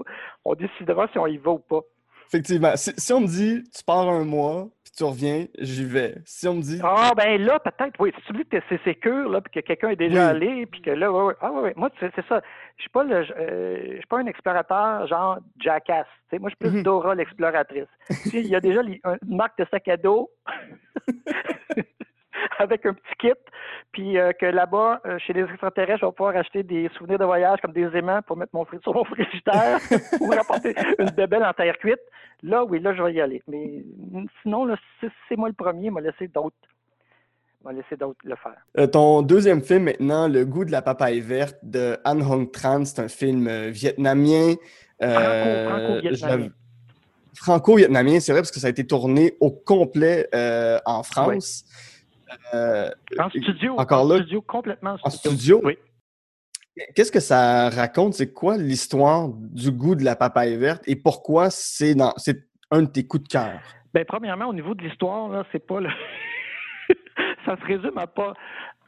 [0.43, 1.79] on décidera si on y va ou pas.
[2.27, 2.75] Effectivement.
[2.75, 6.15] Si, si on me dit, tu pars un mois, puis tu reviens, j'y vais.
[6.25, 8.11] Si on me dit, Ah, ben là, peut-être, oui.
[8.17, 10.35] Si tu me dis que c'est sécure, là, puis que quelqu'un est déjà Oui.
[10.35, 11.33] allé, puis que là, ouais, ouais.
[11.41, 11.73] Ah, ouais, ouais.
[11.75, 12.41] Moi, c'est c'est ça.
[12.77, 16.05] Je suis pas le, euh, pas un explorateur genre Jackass.
[16.29, 16.83] Tu sais, moi, je suis plus Mhm.
[16.83, 17.87] Dora l'exploratrice.
[18.33, 18.99] Il y a déjà une
[19.35, 20.29] marque de sac à dos
[22.59, 23.33] avec un petit kit,
[23.91, 27.25] puis euh, que là-bas, euh, chez les extraterrestres, je vais pouvoir acheter des souvenirs de
[27.25, 29.79] voyage comme des aimants pour mettre mon sur mon frigidaire
[30.21, 31.99] ou rapporter une bébelle en terre cuite.
[32.43, 33.41] Là, oui, là, je vais y aller.
[33.47, 33.83] Mais
[34.41, 36.55] sinon, là, c'est moi le premier, m'a laissé d'autres.
[37.63, 38.57] m'a laissé d'autres le faire.
[38.77, 42.85] Euh, ton deuxième film maintenant, Le goût de la papaye verte de Han Hong Tran,
[42.85, 44.55] c'est un film euh, vietnamien.
[45.01, 46.49] euh, Franco-vietnamien.
[47.33, 50.29] Franco-vietnamien, c'est vrai, parce que ça a été tourné au complet
[50.85, 51.65] en France.
[52.53, 55.61] Euh, En studio, encore en là, studio, complètement en studio?
[55.63, 55.77] Oui.
[56.95, 58.15] Qu'est-ce que ça raconte?
[58.15, 62.83] C'est quoi l'histoire du goût de la papaye verte et pourquoi c'est dans c'est un
[62.83, 63.61] de tes coups de cœur?
[63.93, 65.89] Ben, premièrement, au niveau de l'histoire, là, c'est pas le.
[67.45, 68.33] ça se résume à pas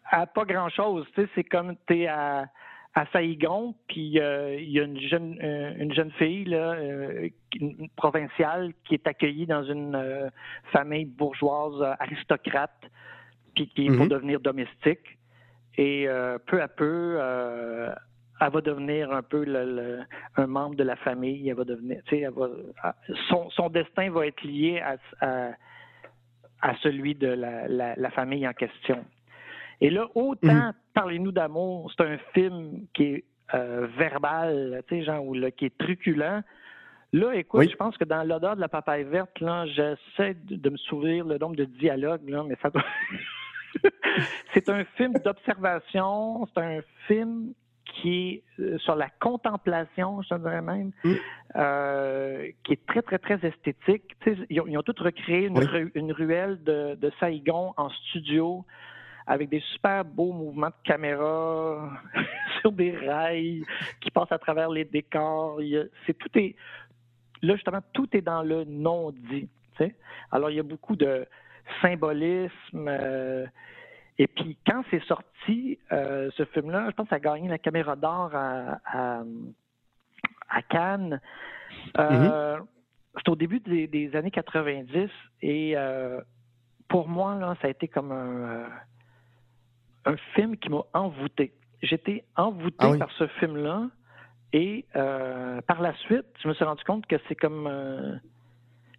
[0.09, 1.05] à pas grand chose.
[1.15, 2.47] Tu sais, c'est comme tu es à,
[2.93, 7.29] à Saïgon, puis euh, il y a une jeune euh, une jeune fille là, euh,
[7.59, 10.29] une provinciale qui est accueillie dans une euh,
[10.73, 12.81] famille bourgeoise euh, aristocrate,
[13.57, 15.17] puis qui est pour devenir domestique.
[15.77, 17.91] Et euh, peu à peu, euh,
[18.39, 19.99] elle va devenir un peu le- le-
[20.35, 21.49] un membre de la famille.
[21.49, 22.49] Elle va devenir, elle va-
[22.83, 22.95] à-
[23.29, 25.51] son, son destin va être lié à, à,
[26.61, 29.03] à celui de la, la- la famille en question.
[29.81, 30.73] Et là, autant Mhm.
[30.93, 35.65] Parlez-nous d'amour, c'est un film qui est euh, verbal, tu sais, genre, ou là, qui
[35.67, 36.43] est truculent.
[37.13, 37.69] Là, écoute, Oui.
[37.71, 41.23] je pense que dans l'odeur de la papaye verte, là, j'essaie de, de me souvenir
[41.23, 42.83] le nombre de dialogues, là, mais ça doit-
[44.53, 47.53] c'est un film d'observation, c'est un film
[47.85, 51.13] qui est euh, sur la contemplation, je te dirais même, Mm.
[51.55, 54.15] euh, qui est très, très, très esthétique.
[54.49, 55.65] Ils, ont, ils ont tous recréé une, Oui.
[55.65, 58.65] ru- une ruelle de, de Saigon en studio
[59.25, 61.89] avec des super beaux mouvements de caméra
[62.61, 63.63] sur des rails
[64.01, 65.59] qui passent à travers les décors.
[66.05, 66.55] C'est tout est
[67.41, 69.49] là justement tout est dans le non dit.
[70.31, 71.25] Alors il y a beaucoup de
[71.81, 72.87] symbolisme.
[72.87, 73.45] euh,
[74.19, 77.59] et puis quand c'est sorti, euh, ce film-là, je pense que ça a gagné la
[77.59, 79.21] caméra d'or à, à,
[80.49, 81.21] à Cannes.
[81.99, 82.57] Euh,
[83.17, 85.09] C'est au début des, des années 90
[85.41, 86.19] et euh,
[86.87, 88.65] pour moi, là, ça a été comme un,
[90.05, 91.53] un film qui m'a envoûté.
[91.83, 92.97] J'étais envoûté Ah oui.
[92.97, 93.87] par ce film-là
[94.53, 97.67] et par la suite, je me suis rendu compte que c'est comme.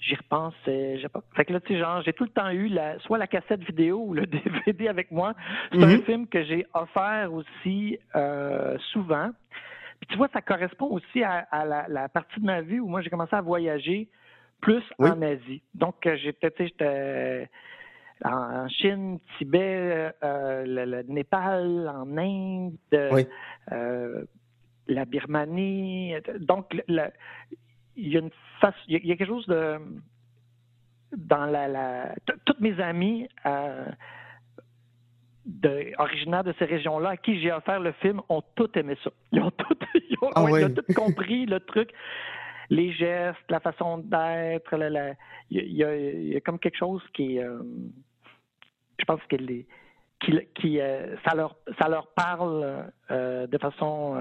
[0.09, 1.23] Euh, J'y repense, j'ai pas.
[1.35, 3.63] Fait que là, tu sais, genre, j'ai tout le temps eu la, soit la cassette
[3.63, 5.35] vidéo ou le DVD avec moi.
[5.73, 6.03] C'est un Mhm.
[6.03, 9.31] film que j'ai offert aussi euh, souvent.
[10.01, 12.89] Puis tu vois, ça correspond aussi à, à la, la partie de ma vie où
[12.89, 14.09] moi j'ai commencé à voyager
[14.61, 15.11] plus Oui.
[15.11, 15.63] en Asie.
[15.75, 17.49] Donc euh, j'étais, tu sais, j'étais
[18.25, 22.77] en Chine, Tibet, euh, le, le Népal, en Inde,
[23.13, 23.27] Oui.
[23.73, 24.25] euh,
[24.87, 26.15] la Birmanie.
[26.41, 27.11] Donc le-
[27.99, 28.31] il y a une
[28.61, 29.79] face, il y a, il y a quelque chose de
[31.17, 33.87] dans la, la toutes mes amis euh,
[35.47, 39.11] de, originaires de ces régions-là à qui j'ai offert le film ont tout aimé ça.
[39.33, 41.91] Ils ont tout, ils ont, Ah ils ont tout compris le truc,
[42.69, 44.77] les gestes, la façon d'être.
[44.77, 45.15] la- la-
[45.51, 47.59] Il y, a, il y comme quelque chose qui euh,
[48.99, 49.67] je pense que les
[50.21, 50.81] qui,
[51.25, 54.17] ça, leur, ça leur parle de façon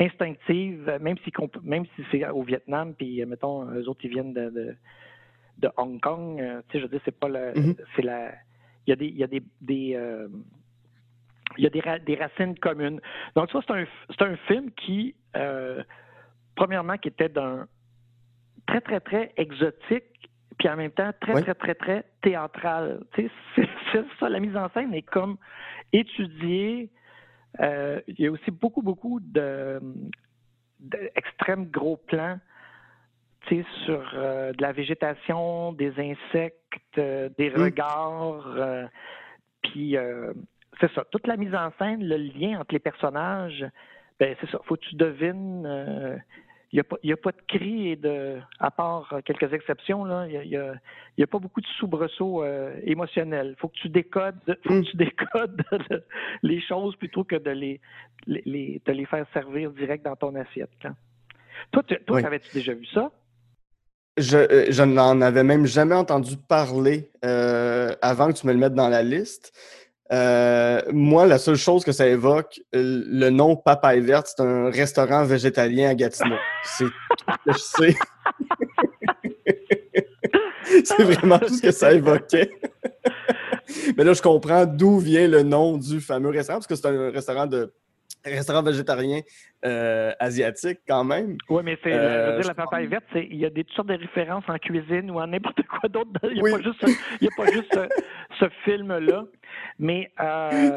[0.00, 1.32] instinctive, même si,
[1.62, 4.74] même si c'est au Vietnam, puis mettons, eux autres, ils viennent de,
[5.58, 6.38] de, Hong Kong.
[6.38, 7.52] tu sais, je veux dire, c'est pas le.
[7.52, 7.76] Mm-hmm.
[7.94, 8.32] C'est la.
[8.86, 9.06] Il y a des.
[9.06, 9.96] Il y a des, des
[11.56, 13.00] il y a des, racines communes.
[13.34, 15.82] Donc, ça, c'est un, un, film qui, euh,
[16.54, 17.66] premièrement, qui était d'un
[18.66, 23.00] très, très, très exotique, puis en même temps très, très, très, très théâtral.
[23.14, 25.36] Tu sais, c'est ça, la mise en scène est comme
[25.92, 26.90] étudiée.
[27.60, 29.80] Euh, il y a aussi beaucoup, beaucoup de,
[30.78, 32.38] d'extrêmes gros plans
[33.84, 37.60] sur euh, de la végétation, des insectes, des mm.
[37.60, 38.88] regards.
[39.62, 39.96] puis
[40.80, 41.04] c'est ça.
[41.10, 43.66] Toute la mise en scène, le lien entre les personnages,
[44.20, 44.60] ben c'est ça.
[44.64, 46.22] Faut que tu devines.
[46.74, 50.48] Euh, il n'y a, pas de cris et de, à part quelques exceptions, là, il
[50.48, 50.74] n'y a,
[51.20, 53.54] a, pas beaucoup de soubresauts euh, émotionnels.
[53.56, 55.62] Il faut que tu décodes, faut que tu décodes
[56.42, 57.80] les choses plutôt que de les,
[58.26, 60.70] les, de les faire servir direct dans ton assiette.
[61.72, 63.10] Toi, toi avais-tu déjà vu ça?
[64.16, 68.74] Je, euh, je n'en avais même jamais entendu parler avant que tu me le mettes
[68.74, 69.52] dans la liste.
[70.12, 74.70] Euh, moi, la seule chose que ça évoque, euh, le nom Papaye Verte, c'est un
[74.70, 76.36] restaurant végétalien à Gatineau.
[76.64, 76.92] C'est tout
[77.28, 77.94] ce que je sais.
[80.84, 82.50] c'est vraiment tout ce que ça évoquait.
[83.96, 87.10] Mais là, je comprends d'où vient le nom du fameux restaurant, parce que c'est un
[87.10, 87.72] restaurant de
[88.24, 89.20] restaurant végétarien
[89.64, 91.36] euh, asiatique quand même.
[91.48, 94.44] Oui, mais c'est euh, la papaye verte, il y a des toutes sortes de références
[94.48, 96.10] en cuisine ou en n'importe quoi d'autre.
[96.24, 97.78] Il n'y a pas juste
[98.38, 99.24] ce, film-là.
[99.80, 100.76] Mais euh,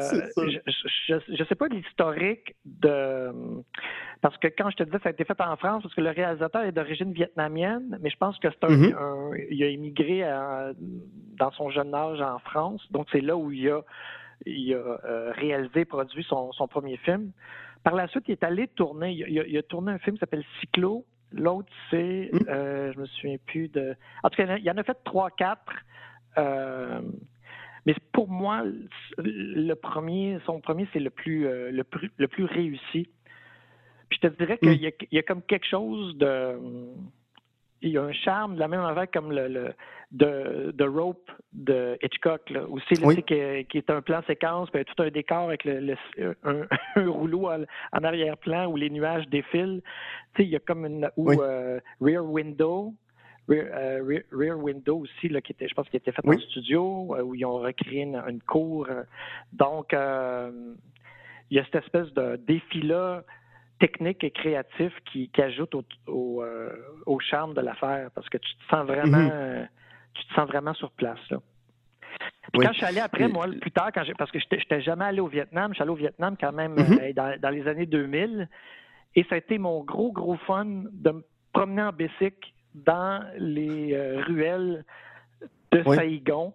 [1.06, 3.30] je ne sais pas l'historique de.
[4.22, 6.10] Parce que quand je te disais, ça a été fait en France, parce que le
[6.10, 9.46] réalisateur est d'origine vietnamienne, mais je pense que c'est un, mm-hmm.
[9.50, 10.22] Il a immigré
[11.38, 12.82] dans son jeune âge en France.
[12.90, 13.82] Donc, c'est là où il a
[14.46, 17.32] il a euh, réalisé, produit son, premier film.
[17.82, 19.12] Par la suite, il est allé tourner.
[19.12, 21.04] Il, a, tourné un film qui s'appelle Cyclo.
[21.32, 22.38] L'autre, c'est, hmm.
[22.48, 23.96] euh, je me souviens plus de.
[24.22, 25.72] En tout cas, il en a fait trois, quatre.
[26.38, 27.00] Euh,
[27.86, 28.64] mais pour moi,
[29.18, 33.08] le premier, son premier, c'est le plus, le plus, le plus réussi.
[34.08, 36.56] Puis je te dirais qu'il y, y, a comme quelque chose de
[37.84, 39.74] il y a un charme de la même manière comme le,
[40.10, 42.94] de, Rope de Hitchcock, là, aussi,
[43.24, 45.94] qui, est, un plan séquence, puis tout un décor avec le,
[46.44, 46.66] un,
[47.10, 49.82] rouleau en, arrière-plan où les nuages défilent.
[50.38, 51.10] il y a comme une.
[51.16, 52.94] Ou euh, Rear Window.
[53.50, 57.22] Euh, Rear, Window aussi, là, qui était, je pense qu'il était fait en studio, euh,
[57.22, 58.88] où ils ont recréé une, cour.
[59.52, 63.22] Donc, il y a cette espèce de défi-là
[63.78, 65.74] technique et créatif qui, ajoute
[66.08, 66.70] euh,
[67.06, 69.30] au, charme de l'affaire parce que tu te sens vraiment, mhm.
[69.32, 69.64] euh,
[70.14, 71.18] tu te sens vraiment sur place.
[71.30, 71.38] Là.
[72.54, 75.20] Quand je suis allé après, moi, plus tard, quand parce que je n'étais jamais allé
[75.20, 76.98] au Vietnam, je suis allé au Vietnam quand même mhm.
[77.00, 78.48] euh, dans, les années 2000,
[79.16, 83.96] et ça a été mon gros, gros fun de me promener en bicycle dans les
[84.26, 84.84] ruelles
[85.72, 86.52] de Saigon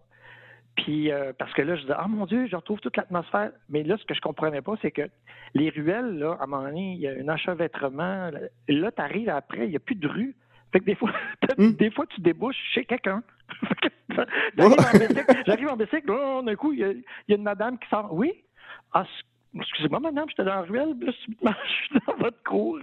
[0.83, 3.51] puis euh, parce que là, je disais, ah mon Dieu, je retrouve toute l'atmosphère.
[3.69, 5.09] Mais là, ce que je comprenais pas, c'est que
[5.53, 8.31] les ruelles, là, à un moment donné, il y a un enchevêtrement.
[8.67, 10.35] Là, tu arrives après, il n'y a plus de rue.
[10.71, 11.11] Fait que des fois,
[11.57, 11.71] hmm.
[11.71, 13.23] des fois tu débouches chez quelqu'un.
[15.45, 18.13] J'arrive en bicycle, oh, d'un coup, il y, a, une madame qui sort.
[18.13, 18.33] Oui?
[18.93, 19.05] Ah,
[19.55, 22.79] excusez-moi, madame, j'étais dans la ruelle, là, je suis dans votre cour.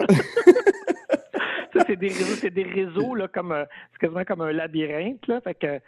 [1.87, 5.41] C'est des réseaux, c'est des réseaux, là, comme, euh, c'est quasiment comme un labyrinthe, là.
[5.41, 5.81] Fait que,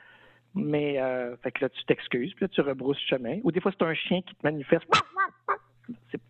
[0.54, 3.38] mais euh, fait que là, tu t'excuses, puis là, tu rebrousses chemin.
[3.44, 4.86] Ou des fois, c'est un chien qui te manifeste.
[6.10, 6.20] C'est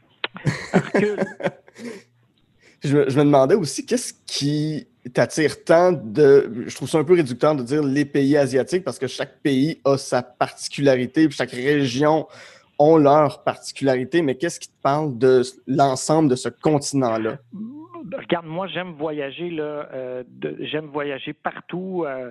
[2.85, 6.65] je, me, je me demandais aussi, qu'est-ce qui t'attire tant de.
[6.67, 9.81] Je trouve ça un peu réducteur de dire les pays asiatiques parce que chaque pays
[9.85, 12.27] a sa particularité, chaque région
[12.79, 17.39] ont leur particularité, mais qu'est-ce qui te parle de l'ensemble de ce continent-là?
[18.17, 19.89] Regarde, moi, j'aime voyager, là.
[19.93, 20.25] Euh,
[20.61, 22.05] j'aime voyager partout.
[22.07, 22.31] Euh,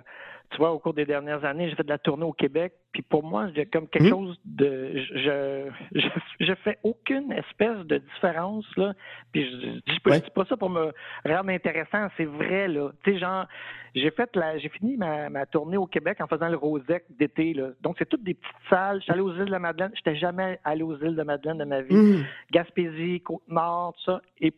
[0.52, 3.02] tu vois, au cours des dernières années, j'ai fait de la tournée au Québec, puis
[3.02, 4.10] pour moi, j'ai comme quelque hmm.
[4.10, 4.94] chose de.
[4.96, 6.08] Je, je,
[6.40, 8.94] je, fais aucune espèce de différence, là.
[9.34, 10.94] Puis je, je, dis pas ça pour me
[11.26, 12.92] rendre intéressant, c'est vrai, là.
[13.04, 13.46] Tu sais, genre,
[13.94, 14.58] j'ai fait la.
[14.58, 17.72] J'ai fini ma, ma, tournée au Québec en faisant le Rosec d'été, là.
[17.82, 19.02] Donc, c'est toutes des petites salles.
[19.02, 19.92] J'étais allé aux îles de la Madeleine.
[19.96, 21.94] J'étais jamais allé aux îles de Madeleine de ma vie.
[21.94, 22.24] Hmm.
[22.52, 24.22] Gaspésie, Côte-Nord, tout ça.
[24.40, 24.54] Et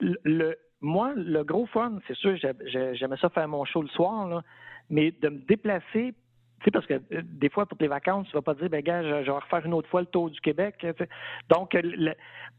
[0.00, 4.42] le, moi, le gros fun, c'est sûr, j'aimais ça faire mon show le soir, là
[4.90, 6.14] mais de me déplacer
[6.58, 8.82] tu sais, parce que euh, des fois, pour tes vacances, tu vas pas dire, ben
[8.82, 10.86] gars, je, vais refaire une autre fois le tour du Québec.
[11.48, 11.74] Donc,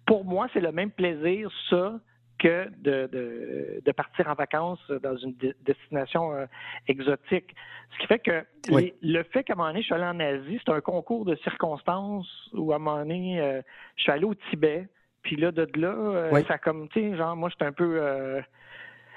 [0.08, 2.00] pour moi, c'est le même plaisir, ça,
[2.40, 6.48] que de, de, partir en vacances dans une destination euh,
[6.88, 7.54] exotique.
[7.92, 8.44] Ce qui fait que
[9.04, 11.36] le fait qu'à un moment donné, je suis allé en Asie, c'est un concours de
[11.36, 13.62] circonstances où à un moment donné, euh,
[13.98, 14.90] je suis allé au Tibet.
[15.24, 18.02] Puis là, de là, euh, ça comme, tu sais, genre, moi, j'étais un peu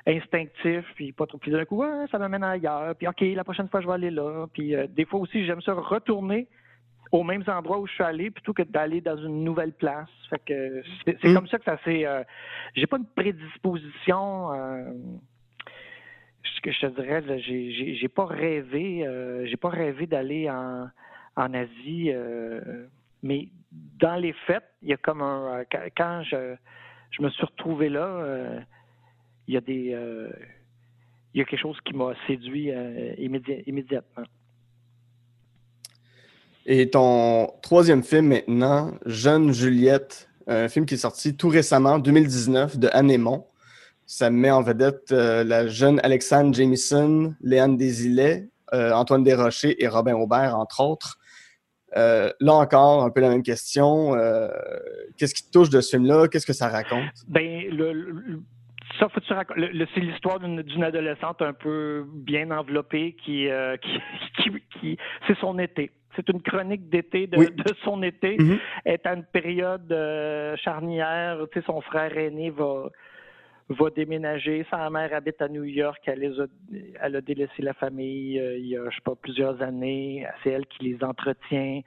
[0.06, 1.38] instinctif, puis pas trop.
[1.38, 2.94] Puis d'un coup, ça m'amène ailleurs.
[2.96, 4.46] Puis OK, la prochaine fois, je vais aller là.
[4.52, 6.48] Puis des fois aussi, j'aime ça retourner
[7.14, 10.08] aux mêmes endroits où je suis allé plutôt que d'aller dans une nouvelle place.
[10.30, 11.34] Fait que c'est mm.
[11.34, 12.04] comme ça que ça s'est.
[12.04, 12.24] Euh,
[12.74, 14.52] j'ai pas une prédisposition.
[14.52, 14.92] Euh,
[16.56, 20.88] ce que je te dirais, j'ai, j'ai pas rêvé, euh, j'ai pas rêvé d'aller en,
[21.36, 22.12] en Asie,
[23.22, 23.48] mais
[23.98, 25.64] dans les fêtes, il y a comme un
[25.96, 26.54] quand je,
[27.10, 28.60] je me suis retrouvé là,
[29.46, 29.96] il y a des
[31.34, 32.70] il y a quelque chose qui m'a séduit
[33.18, 34.24] immédiatement.
[36.66, 42.78] Et ton troisième film maintenant, Jeune Juliette, un film qui est sorti tout récemment, 2019,
[42.78, 43.44] de Anémon.
[44.06, 49.88] Ça met en vedette euh, la jeune Alexandre Jamison, Léane Desilets, euh, Antoine Desrochers et
[49.88, 51.18] Robin Aubert, entre autres.
[51.96, 54.14] Euh, là encore, un peu la même question.
[55.16, 56.28] Qu'est-ce qui te touche de ce film-là?
[56.28, 57.04] Qu'est-ce que ça raconte?
[57.28, 58.40] Ben, le,
[58.98, 63.48] ça, faut c'est l'histoire d'une adolescente un peu bien enveloppée qui,
[64.37, 65.90] qui, qui c'est son été.
[66.16, 67.37] C'est une chronique d'été de,
[67.83, 68.37] son été.
[68.37, 68.59] Mm-hmm.
[68.85, 71.38] Elle est à une période euh, charnière.
[71.52, 72.90] Tu sais, son frère aîné va,
[73.68, 74.66] va déménager.
[74.70, 76.00] Sa mère habite à New York.
[76.07, 76.46] Elle, les a,
[77.00, 80.27] elle a délaissé la famille euh, il y a, je sais pas, plusieurs années.
[80.42, 81.81] C'est elle qui les entretient.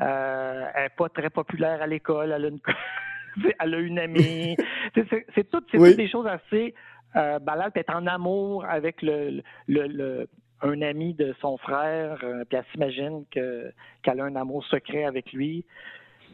[0.00, 2.32] Euh, elle n'est pas très populaire à l'école.
[2.32, 2.60] Elle a une,
[3.60, 4.56] elle a une amie.
[5.34, 6.74] c'est toutes, des choses assez
[7.16, 7.72] euh, balades.
[7.74, 10.28] Elle est en amour avec le, le
[10.62, 15.32] un ami de son frère, euh, puis elle s'imagine qu'elle a un amour secret avec
[15.32, 15.64] lui.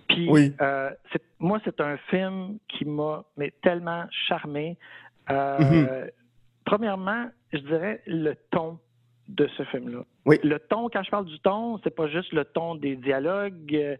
[0.09, 0.91] Puis euh,
[1.39, 3.25] moi, c'est un film qui m'a
[3.63, 4.77] tellement charmé.
[5.31, 6.11] Euh, mm-hmm.
[6.65, 8.79] Premièrement, je dirais le ton
[9.29, 10.05] de ce film-là.
[10.27, 10.39] Oui.
[10.43, 13.99] Le ton, quand je parle du ton, c'est pas juste le ton des dialogues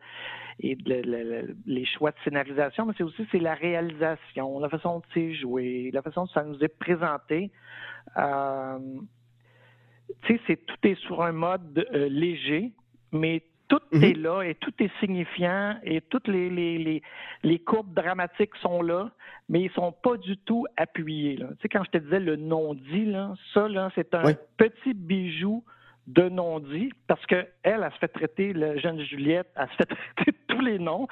[0.61, 5.35] et les choix de scénarisation, mais c'est aussi c'est la réalisation, la façon de s'y
[5.35, 7.51] jouer, la façon dont ça nous est présenté
[10.23, 12.73] tu sais, c'est tout est sur un mode euh, léger,
[13.13, 14.05] mais tout mhm.
[14.05, 17.03] est là et tout est signifiant et toutes les, les,
[17.43, 19.11] les, courbes dramatiques sont là,
[19.49, 21.37] mais ils sont pas du tout appuyés.
[21.37, 25.65] Tu sais, quand je te disais le non-dit, là, ça, là, c'est un petit bijou
[26.07, 29.87] de non-dit, parce qu'elle, elle, elle se fait traiter, la jeune Juliette, elle se fait
[30.17, 31.07] traiter tous les noms,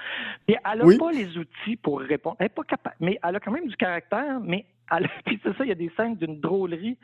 [0.49, 2.37] et elle n'a pas les outils pour répondre.
[2.39, 4.67] Elle n'est pas capable, mais elle a quand même du caractère, mais
[5.25, 6.99] puis c'est ça, il y a des scènes d'une drôlerie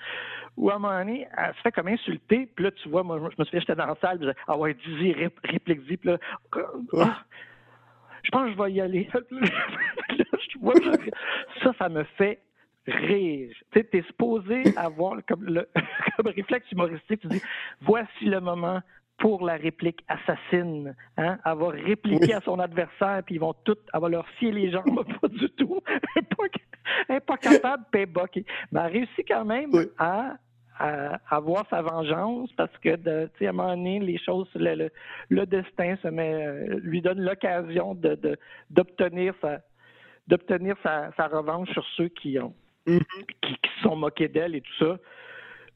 [0.57, 3.19] où à un moment donné, elle se fait comme insulter, puis là, tu vois, moi,
[3.19, 6.11] je me souviens, j'étais dans la salle, puis je disais, ah ouais, dis-y, réplique-y, puis
[6.11, 6.19] là,
[6.99, 7.23] ah,
[8.23, 9.09] je pense que je vais y aller.
[11.63, 12.41] ça, ça me fait
[12.87, 13.55] rire.
[13.73, 15.69] Tu sais, es supposé avoir comme, le,
[16.17, 17.43] comme réflexe humoristique, tu dis,
[17.81, 18.81] voici le moment
[19.19, 20.95] pour la réplique assassine.
[21.17, 21.39] Hein?
[21.45, 24.71] Elle va répliquer à son adversaire, puis ils vont tout, elle va leur fier les
[24.71, 25.81] jambes, pas du tout.
[26.15, 26.23] elle
[27.09, 30.37] n'est pas, capable, puis Mais elle a réussi quand même à,
[31.31, 36.09] avoir sa vengeance parce que, de, à un moment donné, les choses, le, destin se
[36.09, 38.39] met, euh, lui donne l'occasion de,
[38.71, 39.61] d'obtenir sa
[40.29, 42.55] d'obtenir sa, revanche sur ceux qui ont
[42.87, 43.27] mm-hmm.
[43.43, 44.99] qui, qui sont moqués d'elle et tout ça.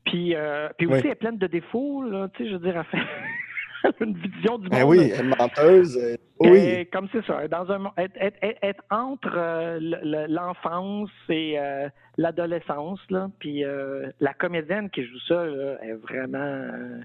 [0.04, 2.76] Puis, euh, puis aussi, elle est pleine de défauts, là, tu sais, je veux dire,
[2.76, 4.90] elle fait une vision du ben monde.
[4.90, 5.96] oui, elle est menteuse.
[5.98, 6.86] Euh, oui.
[6.90, 8.16] comme c'est ça, dans un, être,
[8.62, 9.78] être, entre euh,
[10.28, 11.58] l'enfance et
[12.16, 13.62] l'adolescence, là, puis
[14.20, 17.00] la comédienne qui joue ça là, est vraiment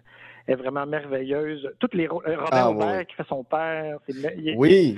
[0.48, 1.68] est vraiment merveilleuse.
[1.80, 4.96] Toutes les Robert ah, qui fait son père, c'est oui.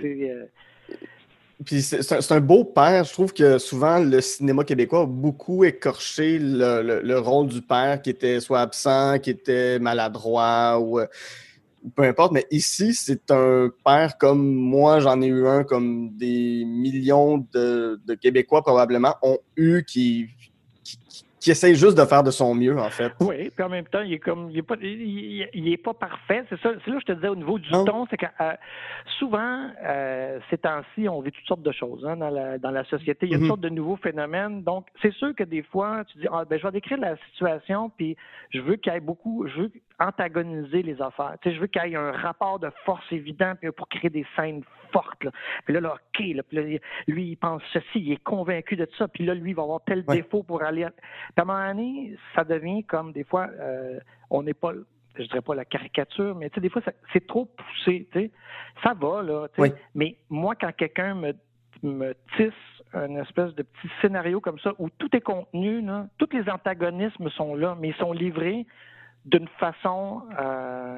[1.66, 3.04] Puis c'est un beau père.
[3.04, 8.12] Je trouve que souvent, le cinéma québécois a beaucoup écorché le, rôle du père qui
[8.12, 11.08] était soit absent, qui était maladroit ou euh,
[11.96, 12.32] peu importe.
[12.32, 18.00] Mais ici, c'est un père comme moi, j'en ai eu un, comme des millions de,
[18.06, 20.28] de Québécois probablement ont eu qui,
[21.48, 23.14] qui essaye juste de faire de son mieux, en fait.
[23.22, 26.44] Oui, puis en même temps, il est comme il est pas il, est pas parfait.
[26.50, 28.54] C'est ça, c'est là que je te disais au niveau du ton, c'est que euh,
[29.18, 32.84] souvent, euh, ces temps-ci, on vit toutes sortes de choses hein, dans, la, dans la
[32.84, 33.28] société.
[33.28, 33.48] Il y a toutes mm-hmm.
[33.48, 34.62] sortes de nouveaux phénomènes.
[34.64, 37.92] Donc, c'est sûr que des fois, tu dis ah, ben, je vais décrire la situation,
[37.96, 38.18] puis
[38.50, 41.36] je veux qu'il y ait beaucoup, je veux antagoniser les affaires.
[41.42, 44.26] Tu sais, je veux qu'il y ait un rapport de force évident pour créer des
[44.36, 45.24] scènes fortes.
[45.24, 45.32] Là.
[45.66, 49.08] Puis là, là OK, là, puis lui, il pense ceci, il est convaincu de ça,
[49.08, 50.86] puis là, lui, il va avoir tel défaut pour aller...
[50.86, 54.74] Puis à un moment donné, ça devient comme, des fois, euh, on n'est pas
[55.20, 56.82] je dirais pas la caricature, mais tu sais, des fois,
[57.12, 58.32] c'est trop poussé, tu sais.
[58.84, 59.48] Ça va, là.
[59.96, 61.34] Mais moi, quand quelqu'un me,
[61.84, 62.54] me tisse
[62.94, 67.30] un espèce de petit scénario comme ça où tout est contenu, là, tous les antagonismes
[67.32, 68.66] sont là, mais ils sont livrés
[69.26, 70.98] d'une façon euh,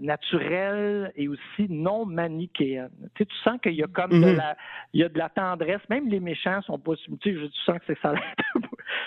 [0.00, 2.90] naturelle et aussi non manichéenne.
[3.14, 4.36] Tu, sais, tu sens qu'il y a comme de Mhm.
[4.36, 4.56] la,
[4.92, 5.80] il y a de la tendresse.
[5.90, 6.94] Même les méchants sont pas.
[6.96, 8.14] Tu, sais, je- tu sens que c'est ça.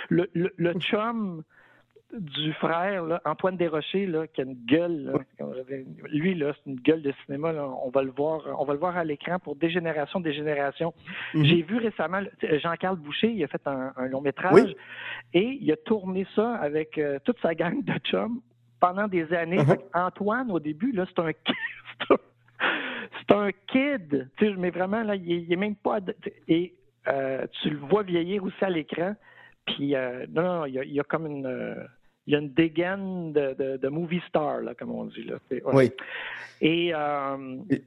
[0.10, 1.44] le, le, le chum
[2.14, 5.46] du frère, là, Antoine Desrochers, là, qui a une gueule, là,
[6.10, 7.52] lui, là, c'est une gueule de cinéma.
[7.52, 10.32] Là, on va le voir, on va le voir à l'écran pour des générations, des
[10.32, 10.94] générations.
[11.34, 11.44] Mhm.
[11.44, 14.76] J'ai vu récemment Jean-Carl Boucher, il a fait un, un long métrage Oui.
[15.34, 18.40] et il a tourné ça avec euh, toute sa gang de chums
[18.80, 19.64] pendant des années.
[19.66, 21.32] Fait Antoine, au début, là, c'est un
[22.00, 22.18] c'est un-
[23.28, 26.00] c'est un kid, tu sais, mais vraiment là, il il est même pas
[26.48, 26.74] et
[27.08, 29.16] euh, tu le vois vieillir aussi à l'écran.
[29.66, 31.76] Puis euh, non, non, il y a, il y a comme une euh,
[32.26, 35.24] il y a une dégaine de, de, de movie star, là, comme on dit.
[35.24, 35.36] Là.
[35.50, 35.62] Ouais.
[35.74, 35.92] Oui.
[36.60, 37.84] Et, euh, Et-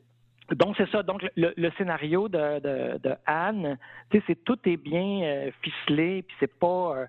[0.55, 1.03] donc, c'est ça.
[1.03, 3.77] Donc, le, le scénario de, de, de Anne,
[4.11, 6.97] tu sais, c'est tout est bien euh, ficelé, puis c'est pas.
[6.97, 7.07] euh,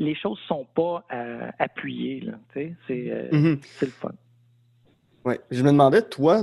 [0.00, 2.24] les choses sont pas euh, appuyées,
[2.54, 3.60] c'est euh, Mhm.
[3.62, 4.12] c'est le fun.
[5.24, 5.40] Ouais.
[5.50, 6.42] Je me demandais, toi,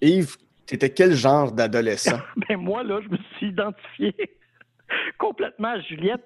[0.00, 0.36] Yves,
[0.66, 2.18] t'étais quel genre d'adolescent?
[2.48, 4.14] Ben, moi, là, je me suis identifié
[5.18, 6.24] complètement à Juliette.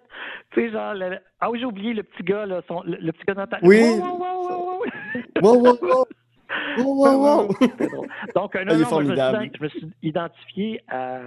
[0.52, 3.12] Tu sais, genre, le- ah oui, j'ai oublié le petit gars, là, son- le, le
[3.12, 3.58] petit gars dans ta.
[3.62, 3.80] Oui.
[3.80, 4.82] Wow, wow, wow, wow, wow.
[5.40, 6.06] Wow, wow, wow!
[6.76, 7.48] Wow, wow, wow!
[7.60, 8.08] C'était drôle.
[8.34, 11.20] Donc, euh, non, est non, moi, je, me suis, je me suis identifié à,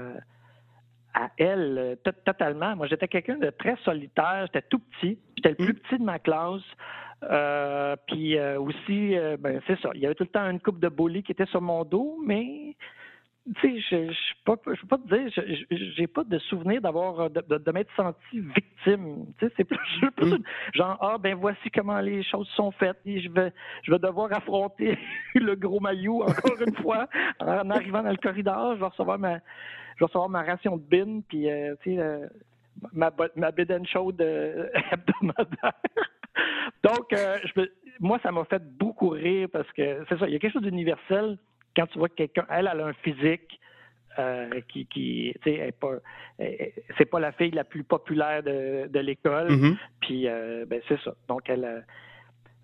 [1.16, 2.76] à elle euh, to- totalement.
[2.76, 4.46] Moi, j'étais quelqu'un de très solitaire.
[4.48, 5.18] J'étais tout petit.
[5.38, 5.80] J'étais le plus Mm.
[5.80, 6.62] petit de ma classe.
[7.24, 9.90] Euh, puis euh, aussi, euh, ben, c'est ça.
[9.96, 12.20] Il y avait tout le temps une coupe de bully qui était sur mon dos,
[12.24, 12.76] mais
[13.62, 14.56] tu sais, je je peux
[14.88, 18.40] pas, te dire, je- j'ai pas de souvenir d'avoir euh, de, de- de m'être senti
[18.40, 19.26] victime.
[19.40, 19.78] Tu sais, c'est plus,
[20.18, 20.44] plus Mm.
[20.74, 24.32] genre ah ben voici comment les choses sont faites et je vais je vais devoir
[24.34, 24.98] affronter
[25.36, 27.08] le gros maillot encore une fois
[27.40, 30.84] en arrivant dans le corridor, je vais recevoir ma je vais recevoir ma ration de
[30.84, 32.28] bin puis euh, tu sais euh,
[32.94, 35.74] ma ma bédaine chaude euh, hebdomadaire.
[36.84, 37.62] Donc euh, je
[38.00, 40.64] moi ça m'a fait beaucoup rire parce que c'est ça, il y a quelque chose
[40.64, 41.38] d'universel
[41.76, 43.60] quand tu vois que quelqu'un elle elle a un physique
[44.18, 45.96] euh, qui, qui tu sais, pas,
[46.98, 49.52] c'est pas la fille la plus populaire de, de l'école.
[49.52, 49.78] Mhm.
[50.00, 51.14] Puis, euh, ben, c'est ça.
[51.28, 51.82] Donc, elle, euh,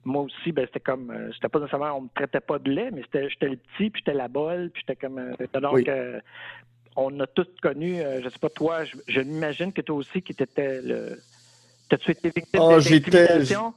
[0.05, 3.01] moi aussi, ben, c'était comme, c'était pas nécessairement, on me traitait pas de lait, mais
[3.01, 5.83] c'était, j'étais le petit, puis j'étais la bolle, puis j'étais comme, donc, Oui.
[5.89, 6.21] euh,
[6.95, 10.33] on a tous connu, je sais pas toi, je, je m'imagine que toi aussi, qui
[10.33, 11.21] t'étais le,
[11.89, 12.61] t'as-tu été victime
[13.11, 13.73] de- j'étais-?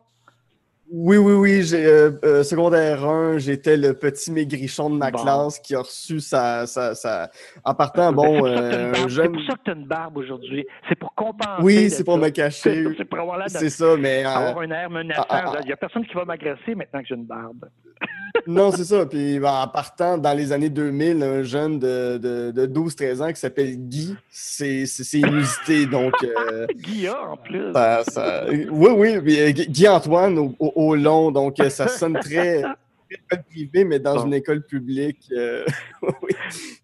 [0.91, 1.62] Oui, oui, oui.
[1.62, 5.18] J'ai, euh, euh, secondaire 1, j'étais le petit maigrichon de ma Bon.
[5.22, 6.66] classe qui a reçu sa.
[6.66, 7.30] sa, sa-
[7.64, 9.70] En partant, bon, c'est, pour ça que t'as une euh, c'est pour ça que tu
[9.70, 10.66] as une barbe aujourd'hui.
[10.89, 11.62] C'est pour compenser.
[11.62, 12.20] Oui, c'est pour ça.
[12.20, 12.85] me cacher.
[12.97, 14.24] c'est pour avoir l'air de- C'est ça, mais.
[14.26, 15.24] euh, avoir un air menaçant.
[15.30, 17.64] ah, ah, Il n'y a personne qui va m'agresser maintenant que j'ai une barbe.
[18.49, 19.07] Non, c'est ça.
[19.07, 23.28] Puis ben, en partant dans les années 2000, un jeune de, de, de 12-13 ans
[23.32, 25.87] qui s'appelle Guy, c'est c'est- c'est inusité.
[25.87, 27.72] Donc, euh, Guilla, en plus.
[27.72, 29.20] ça, ça- Oui, oui.
[29.20, 31.31] puis, euh, Gu- Guy-Antoine au, au- au long.
[31.31, 32.62] Donc, euh, ça sonne très,
[33.51, 34.27] privée, mais dans Bon.
[34.27, 35.29] une école publique.
[35.33, 35.64] euh,
[36.03, 36.31] oui.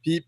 [0.03, 0.27] Puis,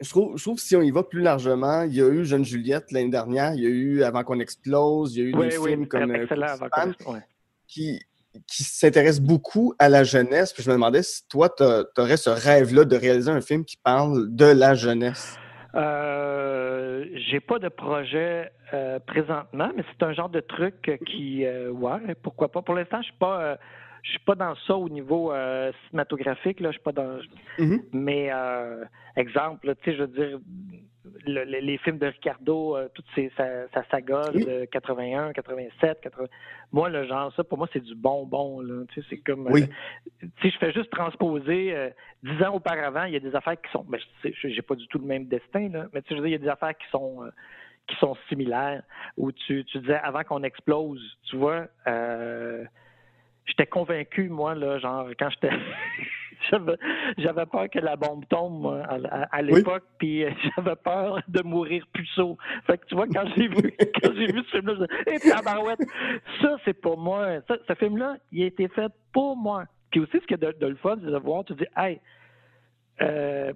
[0.00, 2.24] je trouve, je trouve que si on y va plus largement, il y a eu
[2.24, 5.34] Jeune Juliette l'année dernière, il y a eu Avant qu'on explose, il y a eu
[5.34, 6.46] Oui, des oui, films comme euh, excellent.
[6.46, 7.20] Petit avant Fan qu'on- ouais.
[7.66, 7.98] qui,
[8.46, 10.52] qui s'intéresse beaucoup à la jeunesse.
[10.52, 11.64] Puis je me demandais si toi, tu
[11.98, 15.36] aurais ce rêve-là de réaliser un film qui parle de la jeunesse.
[15.74, 21.70] Euh, j'ai pas de projet euh, présentement, mais c'est un genre de truc qui, euh,
[21.70, 22.62] ouais, pourquoi pas.
[22.62, 23.56] Pour l'instant, je suis pas, euh,
[24.02, 26.60] je suis pas dans ça au niveau euh, cinématographique.
[26.60, 27.18] Là, je suis pas dans.
[27.58, 27.82] Mhm.
[27.92, 28.84] Mais euh,
[29.16, 30.38] exemple, tu sais, je veux dire,
[31.24, 33.06] le- le- les films de Ricardo, euh, toute
[33.36, 34.44] sa, sa saga Oui.
[34.44, 36.26] de 81, 87, 80.
[36.72, 38.60] Moi, le genre, ça, pour moi, c'est du bonbon.
[38.60, 39.46] Là, tu sais, c'est comme.
[39.46, 39.64] euh, Oui.
[40.42, 41.90] si je fais juste transposer euh,
[42.24, 43.84] dix ans auparavant, il y a des affaires qui sont.
[43.88, 46.20] Ben, je sais, j'ai pas du tout le même destin, là, mais tu sais, je
[46.22, 47.30] veux dire, il y a des affaires qui sont euh,
[47.86, 48.82] qui sont similaires.
[49.16, 52.64] Où tu, tu disais avant qu'on explose, tu vois, euh,
[53.46, 55.50] j'étais convaincu, moi, là, genre, quand j'étais.
[56.50, 59.54] J'avais, peur que la bombe tombe moi, à, à- à Oui.
[59.54, 62.36] l'époque, puis euh, j'avais peur de mourir puceau.
[62.66, 63.72] Fait que tu vois, quand j'ai vu,
[64.02, 65.80] quand j'ai vu ce film-là, je disais, Hé, tabarouette,
[66.42, 67.40] ça, c'est pour moi.
[67.48, 69.64] Ça, ce film-là, il a été fait pour moi.
[69.90, 72.00] Puis aussi, ce qui est de, de le fun, c'est de voir, tu dis, hey,
[73.00, 73.52] euh,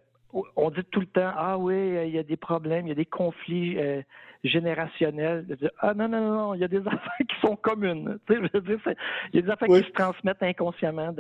[0.57, 2.93] on dit tout le temps, ah oui, euh, il y a des problèmes, il y
[2.93, 4.03] a des conflits euh,
[4.45, 5.47] générationnels.
[5.49, 8.19] Je dis, ah non, non, non, non, il y a des affaires qui sont communes.
[8.27, 8.97] Tu sais, je veux dire, c'est-
[9.33, 9.81] il y a des affaires Oui.
[9.83, 11.15] qui se transmettent inconsciemment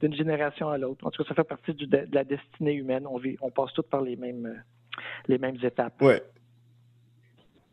[0.00, 1.06] d'une génération à l'autre.
[1.06, 3.06] En tout cas, ça fait partie du- de, de la destinée humaine.
[3.06, 6.00] On, vit, on passe toutes par les mêmes, euh, les mêmes étapes.
[6.02, 6.22] Ouais.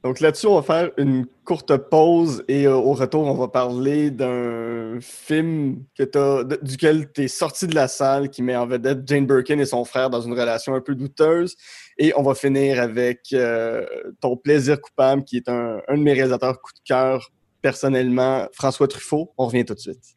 [0.03, 4.11] Donc là-dessus, on va faire une courte pause et euh, au retour, on va parler
[4.11, 9.57] d'un film que duquel tu sorti de la salle qui met en vedette Jane Birkin
[9.57, 11.55] et son frère dans une relation un peu douteuse.
[11.97, 13.85] Et on va finir avec euh,
[14.21, 17.31] ton plaisir coupable qui est un, un de mes réalisateurs coup de cœur
[17.61, 19.33] personnellement, François Truffaut.
[19.37, 20.16] On revient tout de suite.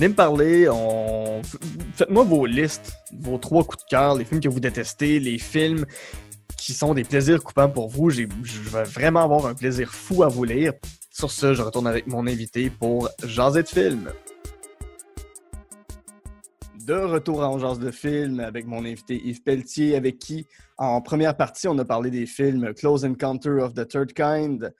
[0.00, 0.66] Venez me parler,
[1.92, 5.84] faites-moi vos listes, vos trois coups de cœur, les films que vous détestez, les films
[6.56, 8.08] qui sont des plaisirs coupables pour vous.
[8.08, 10.72] Je vais vraiment avoir un plaisir fou à vous lire.
[11.10, 14.10] Sur ce, je retourne avec mon invité pour Jaser de films.
[16.86, 20.46] De retour à Jase de films avec mon invité Yves Pelletier, avec qui,
[20.78, 24.72] en première partie, on a parlé des films Close Encounter of the Third Kind,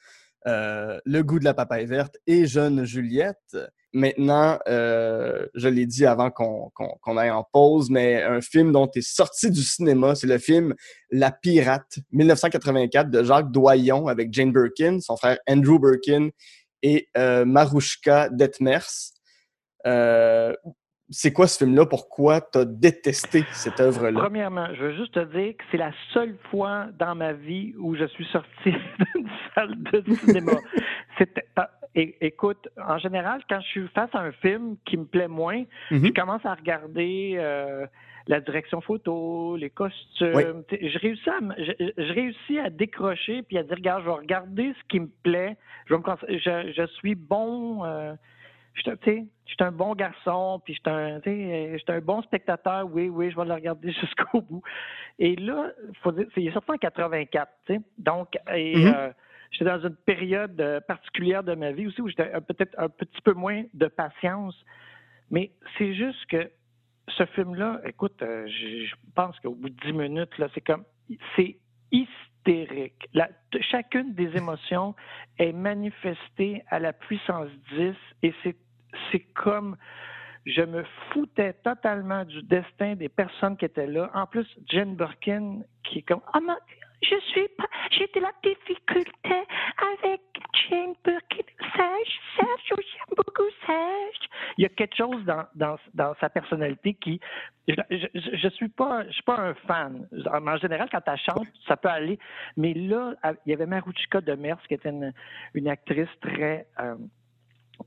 [0.46, 3.58] euh, Le goût de la papaye verte et Jeune Juliette.
[3.92, 9.06] Maintenant, euh, je l'ai dit avant qu'on aille en pause, mais un film dont est
[9.06, 10.74] sorti du cinéma, c'est le film
[11.10, 16.28] La Pirate, 1984, de Jacques Doyon avec Jane Birkin, son frère Andrew Birkin
[16.82, 19.12] et euh, Marouchka Detmers.
[19.86, 20.54] Euh,
[21.08, 21.86] c'est quoi ce film-là?
[21.86, 24.20] Pourquoi tu as détesté cette œuvre-là?
[24.20, 27.96] Premièrement, je veux juste te dire que c'est la seule fois dans ma vie où
[27.96, 28.48] je suis sorti
[29.14, 30.52] d'une salle de cinéma.
[31.94, 36.06] écoute, en général, quand je suis face à un film qui me plaît moins, mm-hmm.
[36.06, 37.86] je commence à regarder euh,
[38.26, 40.62] la direction photo, les costumes.
[40.70, 44.88] Je, réussis à, je, réussis à décrocher puis à dire, regarde, je vais regarder ce
[44.88, 45.56] qui me plaît.
[45.86, 45.96] Je,
[46.28, 47.84] je, je suis bon.
[47.84, 48.14] Euh,
[48.74, 53.36] je suis un bon garçon, puis je suis un, un bon spectateur, oui, oui, je
[53.36, 54.62] vais le regarder jusqu'au bout.
[55.18, 55.72] Et là,
[56.02, 57.80] faut dire, c'est sorti en 84, tu sais.
[57.98, 58.94] Donc, et, mm-hmm.
[58.96, 59.10] euh,
[59.50, 63.20] j'étais dans une période euh, particulière de ma vie aussi où j'étais peut-être un petit
[63.22, 64.54] peu moins de patience.
[65.30, 66.50] Mais c'est juste que
[67.08, 70.84] ce film-là, écoute, euh, je, pense qu'au bout de dix minutes, là, c'est comme,
[71.36, 71.58] c'est
[71.92, 73.08] hystérique.
[73.70, 74.94] chacune des émotions
[75.38, 78.56] est manifestée à la puissance 10 et c'est,
[79.10, 79.76] c'est comme
[80.46, 84.10] je me foutais totalement du destin des personnes qui étaient là.
[84.14, 86.40] En plus, Jen Birkin, qui est comme, ah,
[87.02, 89.46] je suis pas, j'ai de la difficulté
[89.94, 90.20] avec
[90.68, 91.44] Jane Birkin.
[91.74, 94.28] Serge, Serge, j'aime beaucoup Serge.
[94.58, 97.20] Il y a quelque chose dans, dans, dans sa personnalité qui,
[97.68, 97.74] je,
[98.14, 100.06] je, suis pas, je suis pas un fan.
[100.26, 102.18] En général, quand elle chante, ça peut aller.
[102.56, 103.14] Mais là,
[103.46, 105.12] il y avait Marouchka de Mers, qui était une,
[105.54, 106.96] une actrice très euh,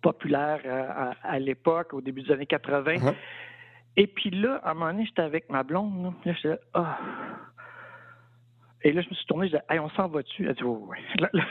[0.01, 2.93] populaire euh, à, l'époque, au début des années 80.
[2.95, 3.15] Uh-huh.
[3.95, 6.13] Et puis là, à un moment donné, j'étais avec ma blonde.
[6.25, 6.97] Là, j'étais là, ah.
[8.83, 10.47] Et là, je me suis tourné, je disais, hey, on s'en va-tu?
[10.47, 11.41] Elle dit, oui, oui.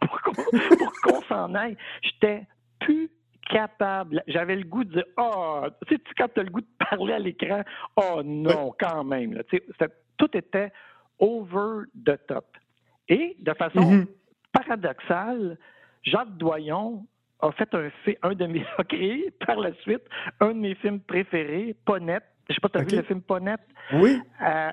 [0.00, 2.46] pour qu'on s'en aille, j'étais
[2.80, 3.10] plus
[3.50, 4.22] capable.
[4.26, 7.12] J'avais le goût de dire, oh, tu sais, quand tu as le goût de parler
[7.14, 7.62] à l'écran,
[7.96, 9.34] oh non, quand même.
[9.34, 9.42] Là,
[10.16, 10.72] tout était
[11.18, 12.46] over the top.
[13.08, 14.06] Et de façon mm-hmm.
[14.52, 15.58] paradoxale,
[16.02, 17.06] Jacques Doyon
[17.40, 17.90] a fait un,
[18.22, 20.02] un de mes, a créé par la suite
[20.40, 22.24] un de mes films préférés, Ponette.
[22.48, 23.60] Je sais pas, tu as vu le film Ponette?
[23.92, 24.20] Oui.
[24.42, 24.70] Euh,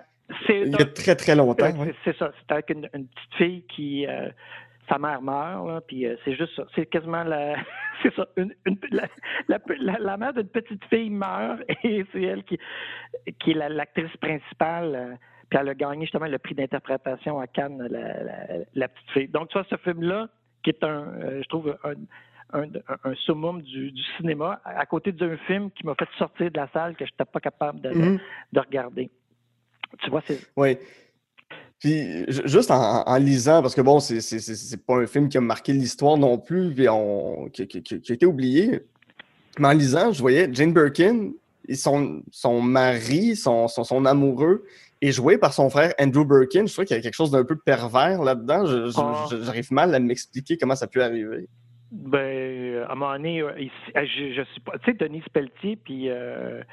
[0.49, 1.71] il y a très, très longtemps.
[2.03, 2.31] C'est ça.
[2.37, 4.05] C'est avec une, petite fille qui.
[4.07, 4.29] Euh,
[4.89, 6.63] sa mère meurt, puis euh, c'est juste ça.
[6.75, 7.55] C'est quasiment la.
[8.03, 8.25] c'est ça.
[8.37, 8.53] Une,
[9.81, 12.57] la, mère d'une petite fille meurt et c'est elle qui,
[13.39, 14.95] qui est l'actrice principale.
[14.95, 15.15] Euh,
[15.49, 17.87] puis elle a gagné justement le prix d'interprétation à Cannes,
[18.73, 19.27] la, petite fille.
[19.29, 20.27] Donc, tu vois, ce film-là,
[20.61, 21.93] qui est un, je trouve, un,
[22.53, 26.97] un, summum du, cinéma, à côté d'un film qui m'a fait sortir de la salle
[26.97, 28.19] que je n'étais pas capable de, mm-hmm.
[28.51, 29.09] de regarder.
[29.99, 30.39] Tu vois, c'est.
[30.55, 30.77] Oui.
[31.79, 36.17] Puis juste en, lisant, parce que bon, c'est pas un film qui a marqué l'histoire
[36.17, 38.81] non plus, puis on, qui, a été oublié.
[39.59, 41.31] Mais en lisant, je voyais Jane Birkin,
[41.75, 44.65] son, son mari, son, son, amoureux,
[45.01, 46.65] est joué par son frère Andrew Birkin.
[46.65, 48.63] Je trouve qu'il y a quelque chose d'un peu pervers là-dedans.
[48.97, 49.25] Ah.
[49.43, 51.47] J'arrive mal à m'expliquer comment ça peut arriver.
[51.91, 53.53] Ben, à un moment donné, euh,
[53.95, 54.79] je, je suis pas.
[54.79, 56.09] Tu sais, Denise Pelletier, puis.
[56.09, 56.63] Euh,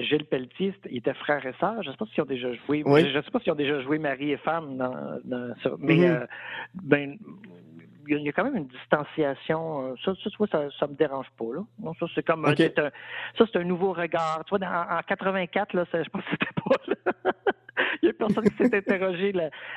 [0.00, 1.82] Gilles Pelletier, il était frère et sœur.
[1.82, 2.82] Je ne sais pas s'ils ont déjà joué.
[2.86, 5.70] Je ne sais pas s'ils ont déjà joué mari et femme dans, ça.
[5.78, 6.22] Mais mm-hmm.
[6.22, 6.26] euh,
[6.74, 7.18] ben,
[8.08, 9.92] il y a quand même une distanciation.
[9.92, 10.12] Euh, ça,
[10.78, 11.46] ça, me dérange pas.
[11.54, 11.92] Là.
[11.98, 12.90] ça, c'est comme ça,
[13.38, 14.44] c'est un nouveau regard.
[14.46, 17.32] Tu vois, en, 84, là, je pense que c'était pas
[18.02, 19.32] il n'y a personne qui s'est interrogé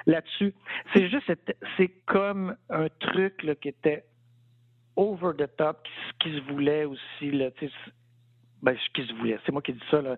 [0.05, 0.53] là-dessus.
[0.93, 1.31] c'est juste,
[1.77, 4.05] c'est comme un truc là, qui était
[4.95, 7.49] over the top, qui, qui se voulait aussi, là,
[8.61, 9.39] ben, ce qui se voulait.
[9.45, 10.15] C'est moi qui dis ça, là.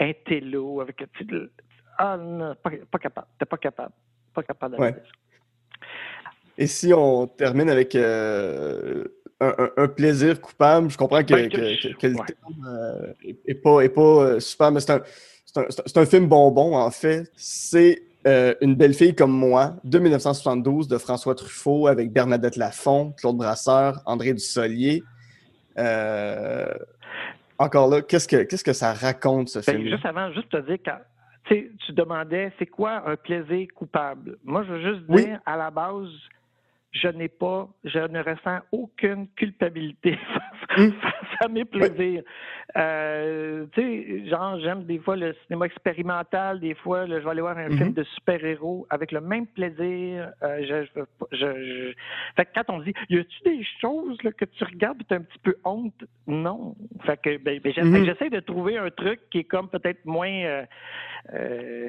[0.00, 1.02] Un télo avec.
[1.98, 3.26] Ah non, pas, pas capable.
[3.38, 3.92] T'es pas capable.
[4.34, 4.92] Pas capable ouais.
[4.92, 5.00] ça.
[6.58, 9.04] Et si on termine avec euh,
[9.40, 14.00] un, plaisir coupable, je comprends que, ben, que, que, le n'est euh, pas, est pas
[14.00, 15.02] euh, super, mais c'est un,
[15.56, 17.30] un, un, film bonbon, en fait.
[17.36, 18.02] C'est
[18.60, 24.02] Une belle fille comme moi, de 1972, de François Truffaut, avec Bernadette Lafont, Claude Brasseur,
[24.04, 25.04] André Dussolier.
[27.58, 29.88] Encore là, qu'est-ce que, qu'est-ce que ça raconte, ce ben, film?
[29.88, 30.98] Juste avant, juste te dire, quand,
[31.48, 34.36] tu demandais, c'est quoi un plaisir coupable?
[34.44, 36.08] Moi, je veux juste dire, à la base,
[37.00, 40.18] je n'ai pas, je ne ressens aucune culpabilité
[40.68, 40.92] face,
[41.40, 42.22] à mes plaisirs.
[42.76, 47.40] Euh, tu sais, genre, j'aime des fois le cinéma expérimental, des fois, je vais aller
[47.40, 47.94] voir un film mm-hmm.
[47.94, 50.30] de super-héros avec le même plaisir.
[50.42, 51.92] Euh, je, je,
[52.36, 55.18] Fait que quand on dit, y a-tu des choses que tu regardes et tu as
[55.18, 56.04] un petit peu honte?
[56.26, 56.74] Non.
[57.04, 58.04] Fait que, ben, ben mm-hmm.
[58.04, 60.64] j'essaie de trouver un truc qui est comme peut-être moins.
[61.32, 61.88] Euh,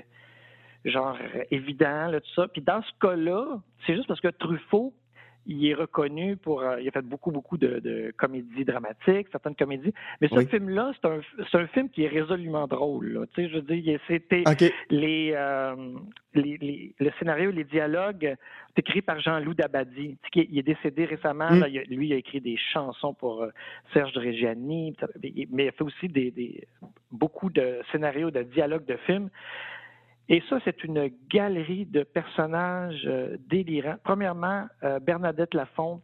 [0.86, 1.18] genre
[1.52, 2.48] évident, là, tout ça.
[2.48, 4.94] Puis dans ce cas-là, c'est juste parce que Truffaut,
[5.50, 6.62] il est reconnu pour.
[6.62, 9.94] Euh, il a fait beaucoup, beaucoup de, comédies dramatiques, certaines comédies.
[10.22, 11.22] Mais ce film-là, c'est un,
[11.62, 13.28] un, film qui est résolument drôle.
[13.34, 14.44] Tu sais, je veux dire, c'était
[14.90, 15.76] les, euh,
[16.36, 18.36] les, les, le scénario, les dialogues,
[18.76, 20.18] c'est écrit par Jean-Loup Dabadi.
[20.32, 21.52] Tu sais, il est décédé récemment.
[21.52, 21.66] Mm.
[21.90, 23.50] lui, il a écrit des chansons pour euh,
[23.94, 24.96] Serge de Reggiani,
[25.52, 26.68] mais il a fait aussi des, des,
[27.12, 29.30] beaucoup de scénarios, de dialogues de films.
[30.32, 33.96] Et ça, c'est une galerie de personnages euh, délirants.
[34.04, 36.02] Premièrement, euh, Bernadette Lafont,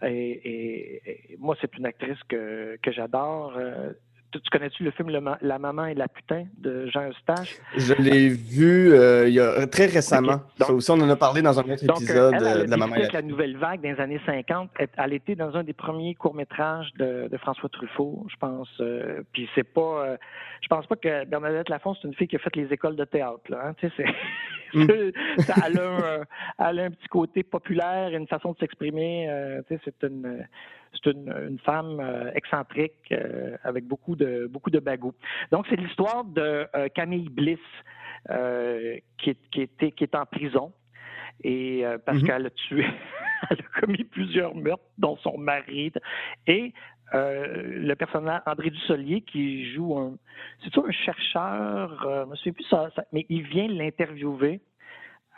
[0.00, 3.54] et, moi, c'est une actrice que, que j'adore.
[3.56, 3.92] Euh,
[4.32, 5.10] tu, connais-tu le film
[5.40, 7.56] La maman et la putain de Jean Eustache?
[7.76, 8.94] Je l'ai vu
[9.26, 10.40] il y a très récemment.
[10.58, 13.08] ça aussi, on en a parlé dans un autre épisode de La maman et la
[13.12, 14.70] la nouvelle vague des années 50.
[14.96, 18.68] Elle était dans un des premiers courts-métrages de, François Truffaut, je pense.
[19.32, 20.16] puis c'est pas.
[20.60, 23.04] je pense pas que Bernadette Lafont, c'est une fille qui a fait les écoles de
[23.04, 23.42] théâtre.
[23.48, 23.88] Là, hein,
[24.74, 24.86] Mm.
[25.66, 25.78] elle,
[26.80, 29.28] a un, petit côté populaire, une façon de s'exprimer.
[29.68, 34.82] sais, c'est une femme euh, excentrique euh, avec beaucoup de beaucoup de.
[35.50, 37.58] Donc c'est l'histoire de euh, Camille Bliss
[39.18, 40.72] qui, est, qui, était, qui est en prison
[41.44, 42.26] et parce mm-hmm.
[42.26, 42.84] qu'elle a tué,
[43.50, 45.92] elle a commis plusieurs meurtres, dont son mari
[46.46, 46.72] et
[47.12, 50.14] le personnage André Dussolier qui joue un,
[50.62, 54.60] c'est un chercheur, je me souviens plus ça, mais il vient l'interviewer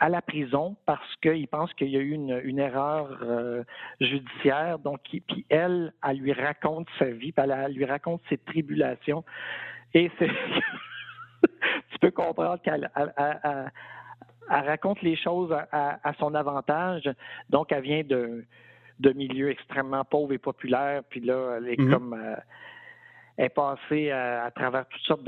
[0.01, 3.63] à la prison parce qu'il pense qu'il y a eu une, erreur euh,
[4.01, 4.79] judiciaire.
[4.79, 9.23] Donc, puis elle, elle lui raconte sa vie, elle, lui raconte ses tribulations.
[9.93, 10.27] Et c'est.
[11.91, 12.89] tu peux comprendre qu'elle
[14.49, 17.07] raconte les choses à, son avantage.
[17.51, 18.43] Donc, elle vient de,
[19.01, 21.03] de milieux extrêmement pauvres et populaires.
[21.09, 21.91] Puis là, elle est mm-hmm.
[21.91, 22.13] comme.
[22.13, 22.35] Euh,
[23.37, 25.23] est passée à, travers toutes sortes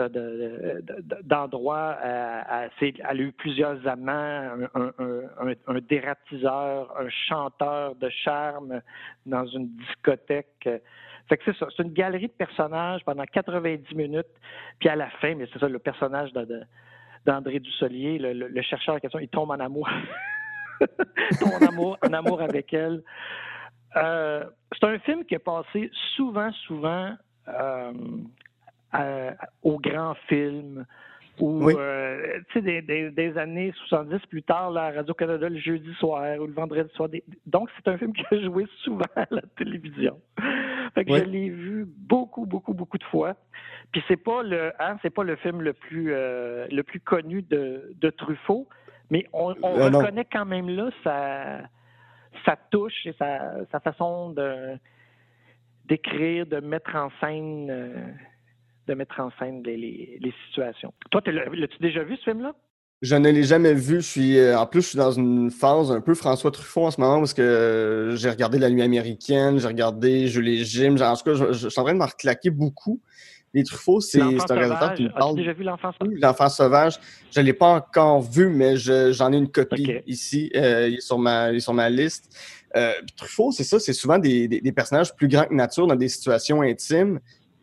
[1.23, 1.97] d'endroits.
[2.03, 8.81] elle a eu plusieurs amants, un, dératiseur, un chanteur de charme
[9.25, 10.69] dans une discothèque.
[11.29, 14.27] Fait que c'est ça, c'est une galerie de personnages pendant 90 minutes.
[14.79, 16.31] Puis à la fin, mais c'est ça, le personnage
[17.25, 19.89] d'André Dussolier, le, chercheur en question, il tombe en amour.
[20.81, 23.01] il tombe en amour, en amour avec elle.
[23.95, 27.11] Euh, c'est un film qui est passé souvent, souvent
[28.95, 29.31] euh,
[29.63, 30.85] au grand film
[31.39, 36.37] ou euh, tu sais des, années 70 plus tard là, à Radio-Canada le jeudi soir
[36.39, 37.09] ou le vendredi soir.
[37.47, 40.19] Donc c'est un film qui a joué souvent à la télévision.
[40.93, 43.35] Fait que je l'ai vu beaucoup, beaucoup, beaucoup de fois.
[43.91, 47.41] Puis c'est pas le hein, c'est pas le film le plus euh, le plus connu
[47.41, 48.67] de, de Truffaut,
[49.09, 51.61] mais on, on reconnaît quand même là sa,
[52.45, 54.77] sa touche et sa, sa façon de
[55.85, 57.93] d'écrire, de mettre en scène, euh,
[58.87, 60.93] de mettre en scène les, situations.
[61.11, 62.53] Toi, l'as-tu déjà vu ce film-là?
[63.01, 63.95] Je ne l'ai jamais vu.
[63.95, 66.91] Je suis, euh, en plus, je suis dans une phase un peu François Truffaut en
[66.91, 70.95] ce moment parce que euh, j'ai regardé La Nuit américaine, j'ai regardé Julie Jim.
[71.01, 73.01] En tout cas, je, je, suis en train de me reclaquer beaucoup.
[73.53, 75.35] Les Truffaut, c'est un réalisateur qui me parle.
[75.35, 76.19] déjà vu L'Enfant sauvage?
[76.19, 76.99] L'Enfant sauvage,
[77.31, 80.49] je ne l'ai pas encore vu, mais j'en ai une copie ici.
[80.53, 82.35] il, est sur ma, il est sur ma liste.
[82.75, 86.61] Euh, Truffaut, c'est ça, c'est souvent des, personnages plus grands que nature dans des situations
[86.61, 87.19] intimes.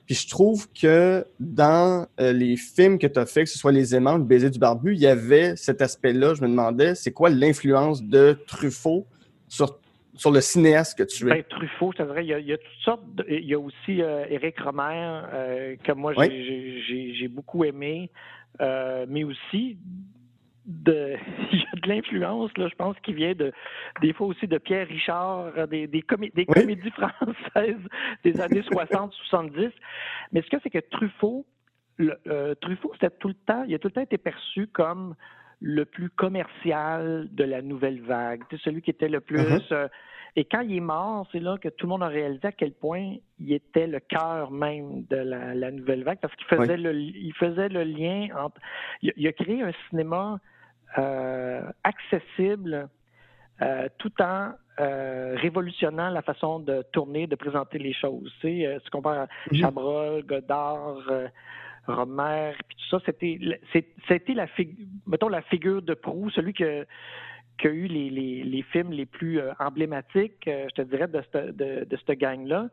[0.07, 3.70] Puis je trouve que dans euh, les films que tu as fait, que ce soit
[3.72, 6.34] Les Aimants, Le baiser du barbu, il y avait cet aspect-là.
[6.34, 9.07] Je me demandais, c'est quoi l'influence de Truffaut
[9.49, 9.78] sur,
[10.21, 11.31] sur le cinéaste que tu es?
[11.31, 13.03] Ben, Truffaut, c'est vrai, il y, a, toutes sortes.
[13.29, 15.23] il y a aussi euh, Éric Romer,
[15.83, 18.11] que moi j'ai beaucoup aimé,
[18.59, 19.79] mais aussi
[20.66, 21.16] de,
[21.53, 23.53] il y a de l'influence, là, je pense, qui vient de,
[24.01, 26.05] des fois aussi de Pierre Richard, des, des,
[26.35, 27.81] des comédies françaises
[28.25, 29.71] des années 60-70.
[30.33, 31.47] Mais ce que c'est que Truffaut,
[31.97, 35.14] le, euh, Truffaut, c'était tout le temps, il a tout le temps été perçu comme
[35.61, 39.61] le plus commercial de la nouvelle vague, celui qui était le plus.
[39.73, 39.89] Euh,
[40.37, 42.72] et quand il est mort, c'est là que tout le monde a réalisé à quel
[42.72, 47.33] point il était le cœur même de la, nouvelle vague, parce qu'il faisait le, il
[47.35, 48.61] faisait le lien entre.
[49.03, 50.39] Il, a créé un cinéma
[50.99, 52.89] euh, accessible,
[53.62, 58.33] euh, tout en révolutionnant la façon de tourner, de présenter les choses.
[58.41, 59.61] Tu sais, ce qu'on parle mm-hmm.
[59.61, 61.03] Chabrol, Godard.
[61.87, 63.39] Romer, puis tout ça, c'était,
[64.07, 64.47] c'était la,
[65.07, 66.87] mettons, la figure de proue, celui que,
[67.61, 68.11] qui a eu les,
[68.42, 72.18] les, films les plus euh, emblématiques, euh, je te dirais, de cette, de, de cette
[72.18, 72.68] gang-là.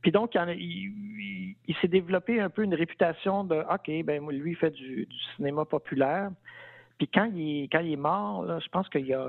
[0.00, 4.56] Puis donc, il, il, s'est développé un peu une réputation de OK, ben lui, il
[4.56, 6.30] fait du, du cinéma populaire.
[6.98, 9.26] Puis quand il est, quand il est mort, là, je pense qu'il y a.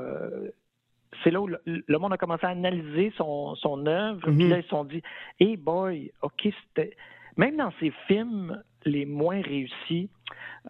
[1.23, 4.21] C'est là où le, monde a commencé à analyser son, son œuvre.
[4.21, 4.49] Puis mm-hmm.
[4.49, 5.01] là, ils se sont dit
[5.39, 6.95] Hey boy, OK, c'était.
[7.35, 10.09] Même dans ses films les moins réussis,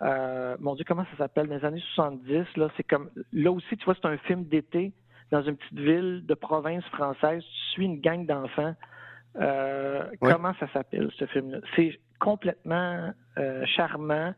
[0.01, 1.47] euh, mon Dieu, comment ça s'appelle?
[1.47, 3.09] Dans les années 70, là, c'est comme.
[3.33, 4.91] Là aussi, tu vois, c'est un film d'été
[5.31, 7.43] dans une petite ville de province française.
[7.43, 8.75] Tu suis une gang d'enfants.
[9.39, 11.59] Euh, comment ça s'appelle, ce film-là?
[11.75, 14.33] C'est complètement euh, charmant.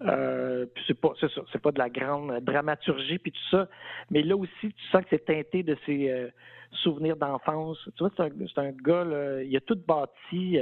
[0.00, 3.66] c'est pas, c'est c'est pas de la grande dramaturgie puis tout ça,
[4.10, 6.30] mais là aussi tu sens que c'est teinté de ses
[6.70, 7.78] souvenirs d'enfance.
[7.96, 10.58] Tu vois, c'est un, c'est un gars, là, il a tout bâti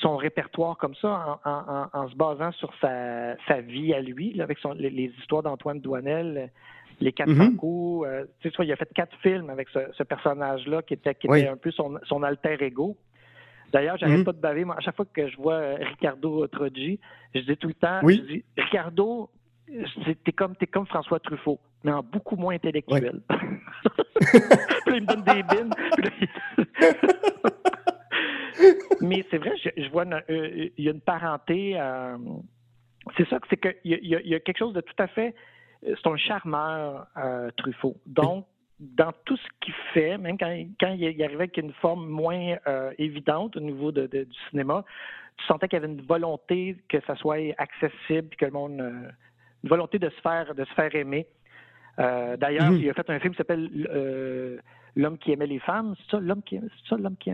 [0.00, 5.42] son répertoire comme ça en, se basant sur sa, vie à lui, avec les, histoires
[5.42, 6.50] d'Antoine Douanel,
[7.00, 8.06] les quatre mm coups.
[8.06, 11.16] Euh, tu sais, il a fait quatre films avec ce, personnage-là qui était,
[11.48, 12.96] un peu son, alter ego.
[13.72, 14.24] D'ailleurs, j'arrête mhm.
[14.24, 14.64] pas de baver.
[14.64, 16.98] Moi, à chaque fois que je vois euh, Ricardo Troggi,
[17.34, 19.30] je dis tout le temps, je dis, Ricardo,
[20.24, 23.20] t'es comme, es comme François Truffaut, mais en beaucoup moins intellectuel.
[24.20, 25.74] puis il me donne des bines.
[29.00, 31.78] Mais c'est vrai, je, vois euh, il y a une parenté.
[31.78, 32.16] Euh,
[33.16, 35.34] c'est ça, c'est qu'il y, y, a quelque chose de tout à fait.
[35.82, 37.96] C'est un charmeur, euh, Truffaut.
[38.06, 38.46] Donc,
[38.78, 42.56] dans tout ce qu'il fait, même quand, quand il arrivait avec une forme moins
[42.98, 44.84] évidente au niveau de, du cinéma,
[45.36, 49.68] tu sentais qu'il y avait une volonté que ça soit accessible, que le monde, une
[49.68, 51.26] volonté de se faire, de se faire aimer.
[51.98, 52.80] D'ailleurs, mm-hmm.
[52.80, 53.68] il a fait un film qui s'appelle
[54.96, 55.94] L'homme qui aimait les femmes.
[55.98, 57.32] C'est ça, l'homme qui, ça, l'homme qui,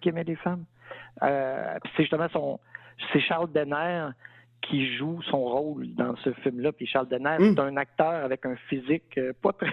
[0.00, 0.64] qui aimait les femmes.
[1.22, 2.60] Euh, c'est justement son,
[3.12, 4.08] c'est Charles Denner
[4.62, 6.72] qui joue son rôle dans ce film-là.
[6.72, 7.54] Puis Charles Denner, hmm.
[7.54, 9.72] c'est un acteur avec un physique euh, pas très,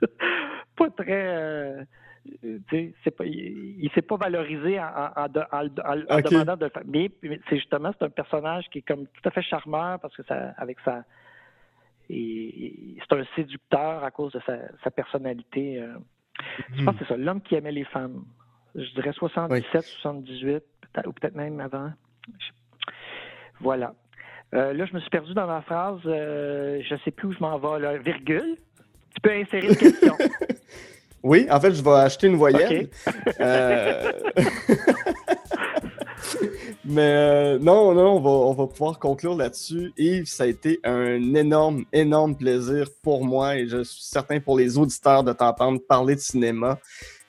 [0.76, 1.26] pas très.
[1.26, 1.84] Euh,
[2.70, 7.10] c'est pas, il, ne s'est pas valorisé en, demandant de Mais,
[7.50, 10.54] c'est justement c'est un personnage qui est comme tout à fait charmeur parce que ça,
[10.56, 11.04] avec sa,
[12.08, 14.40] et, c'est un séducteur à cause de
[14.82, 15.84] sa, personnalité.
[16.76, 18.24] Je pense que c'est ça, l'homme qui aimait les femmes
[18.74, 20.62] je dirais 77, 78,
[21.06, 21.92] ou peut-être même avant.
[23.60, 23.94] Voilà.
[24.54, 26.00] Euh, là, je me suis perdu dans ma phrase.
[26.06, 27.80] Euh, je ne sais plus où je m'en vais.
[27.80, 27.96] Là.
[27.98, 28.56] Virgule.
[29.14, 30.16] Tu peux insérer une question.
[31.22, 32.88] oui, en fait, je vais acheter une voyelle.
[33.40, 34.12] Euh,
[36.84, 39.92] mais non, non, on va, on va pouvoir conclure là-dessus.
[39.96, 44.58] Yves, ça a été un énorme, énorme plaisir pour moi et je suis certain pour
[44.58, 46.78] les auditeurs de t'entendre parler de cinéma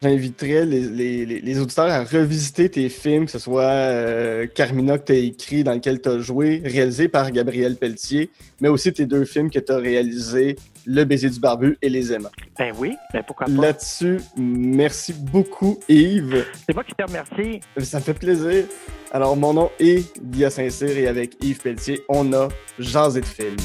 [0.09, 5.11] j'inviterais les, les, auditeurs à revisiter tes films, que ce soit euh, Carmina que tu
[5.13, 8.29] as écrit, dans lequel tu as joué, réalisé par Gabriel Pelletier,
[8.61, 12.13] mais aussi tes deux films que tu as réalisés, Le baiser du barbu et Les
[12.13, 12.29] aimants.
[12.59, 13.51] Ben oui, ben pourquoi pas.
[13.51, 16.45] Là-dessus, merci beaucoup Yves.
[16.67, 17.59] C'est moi qui te remercie.
[17.79, 18.65] Ça me fait plaisir.
[19.11, 23.55] Alors, mon nom est Guillaume Saint-Cyr et avec Yves Pelletier, on a Jasé de films.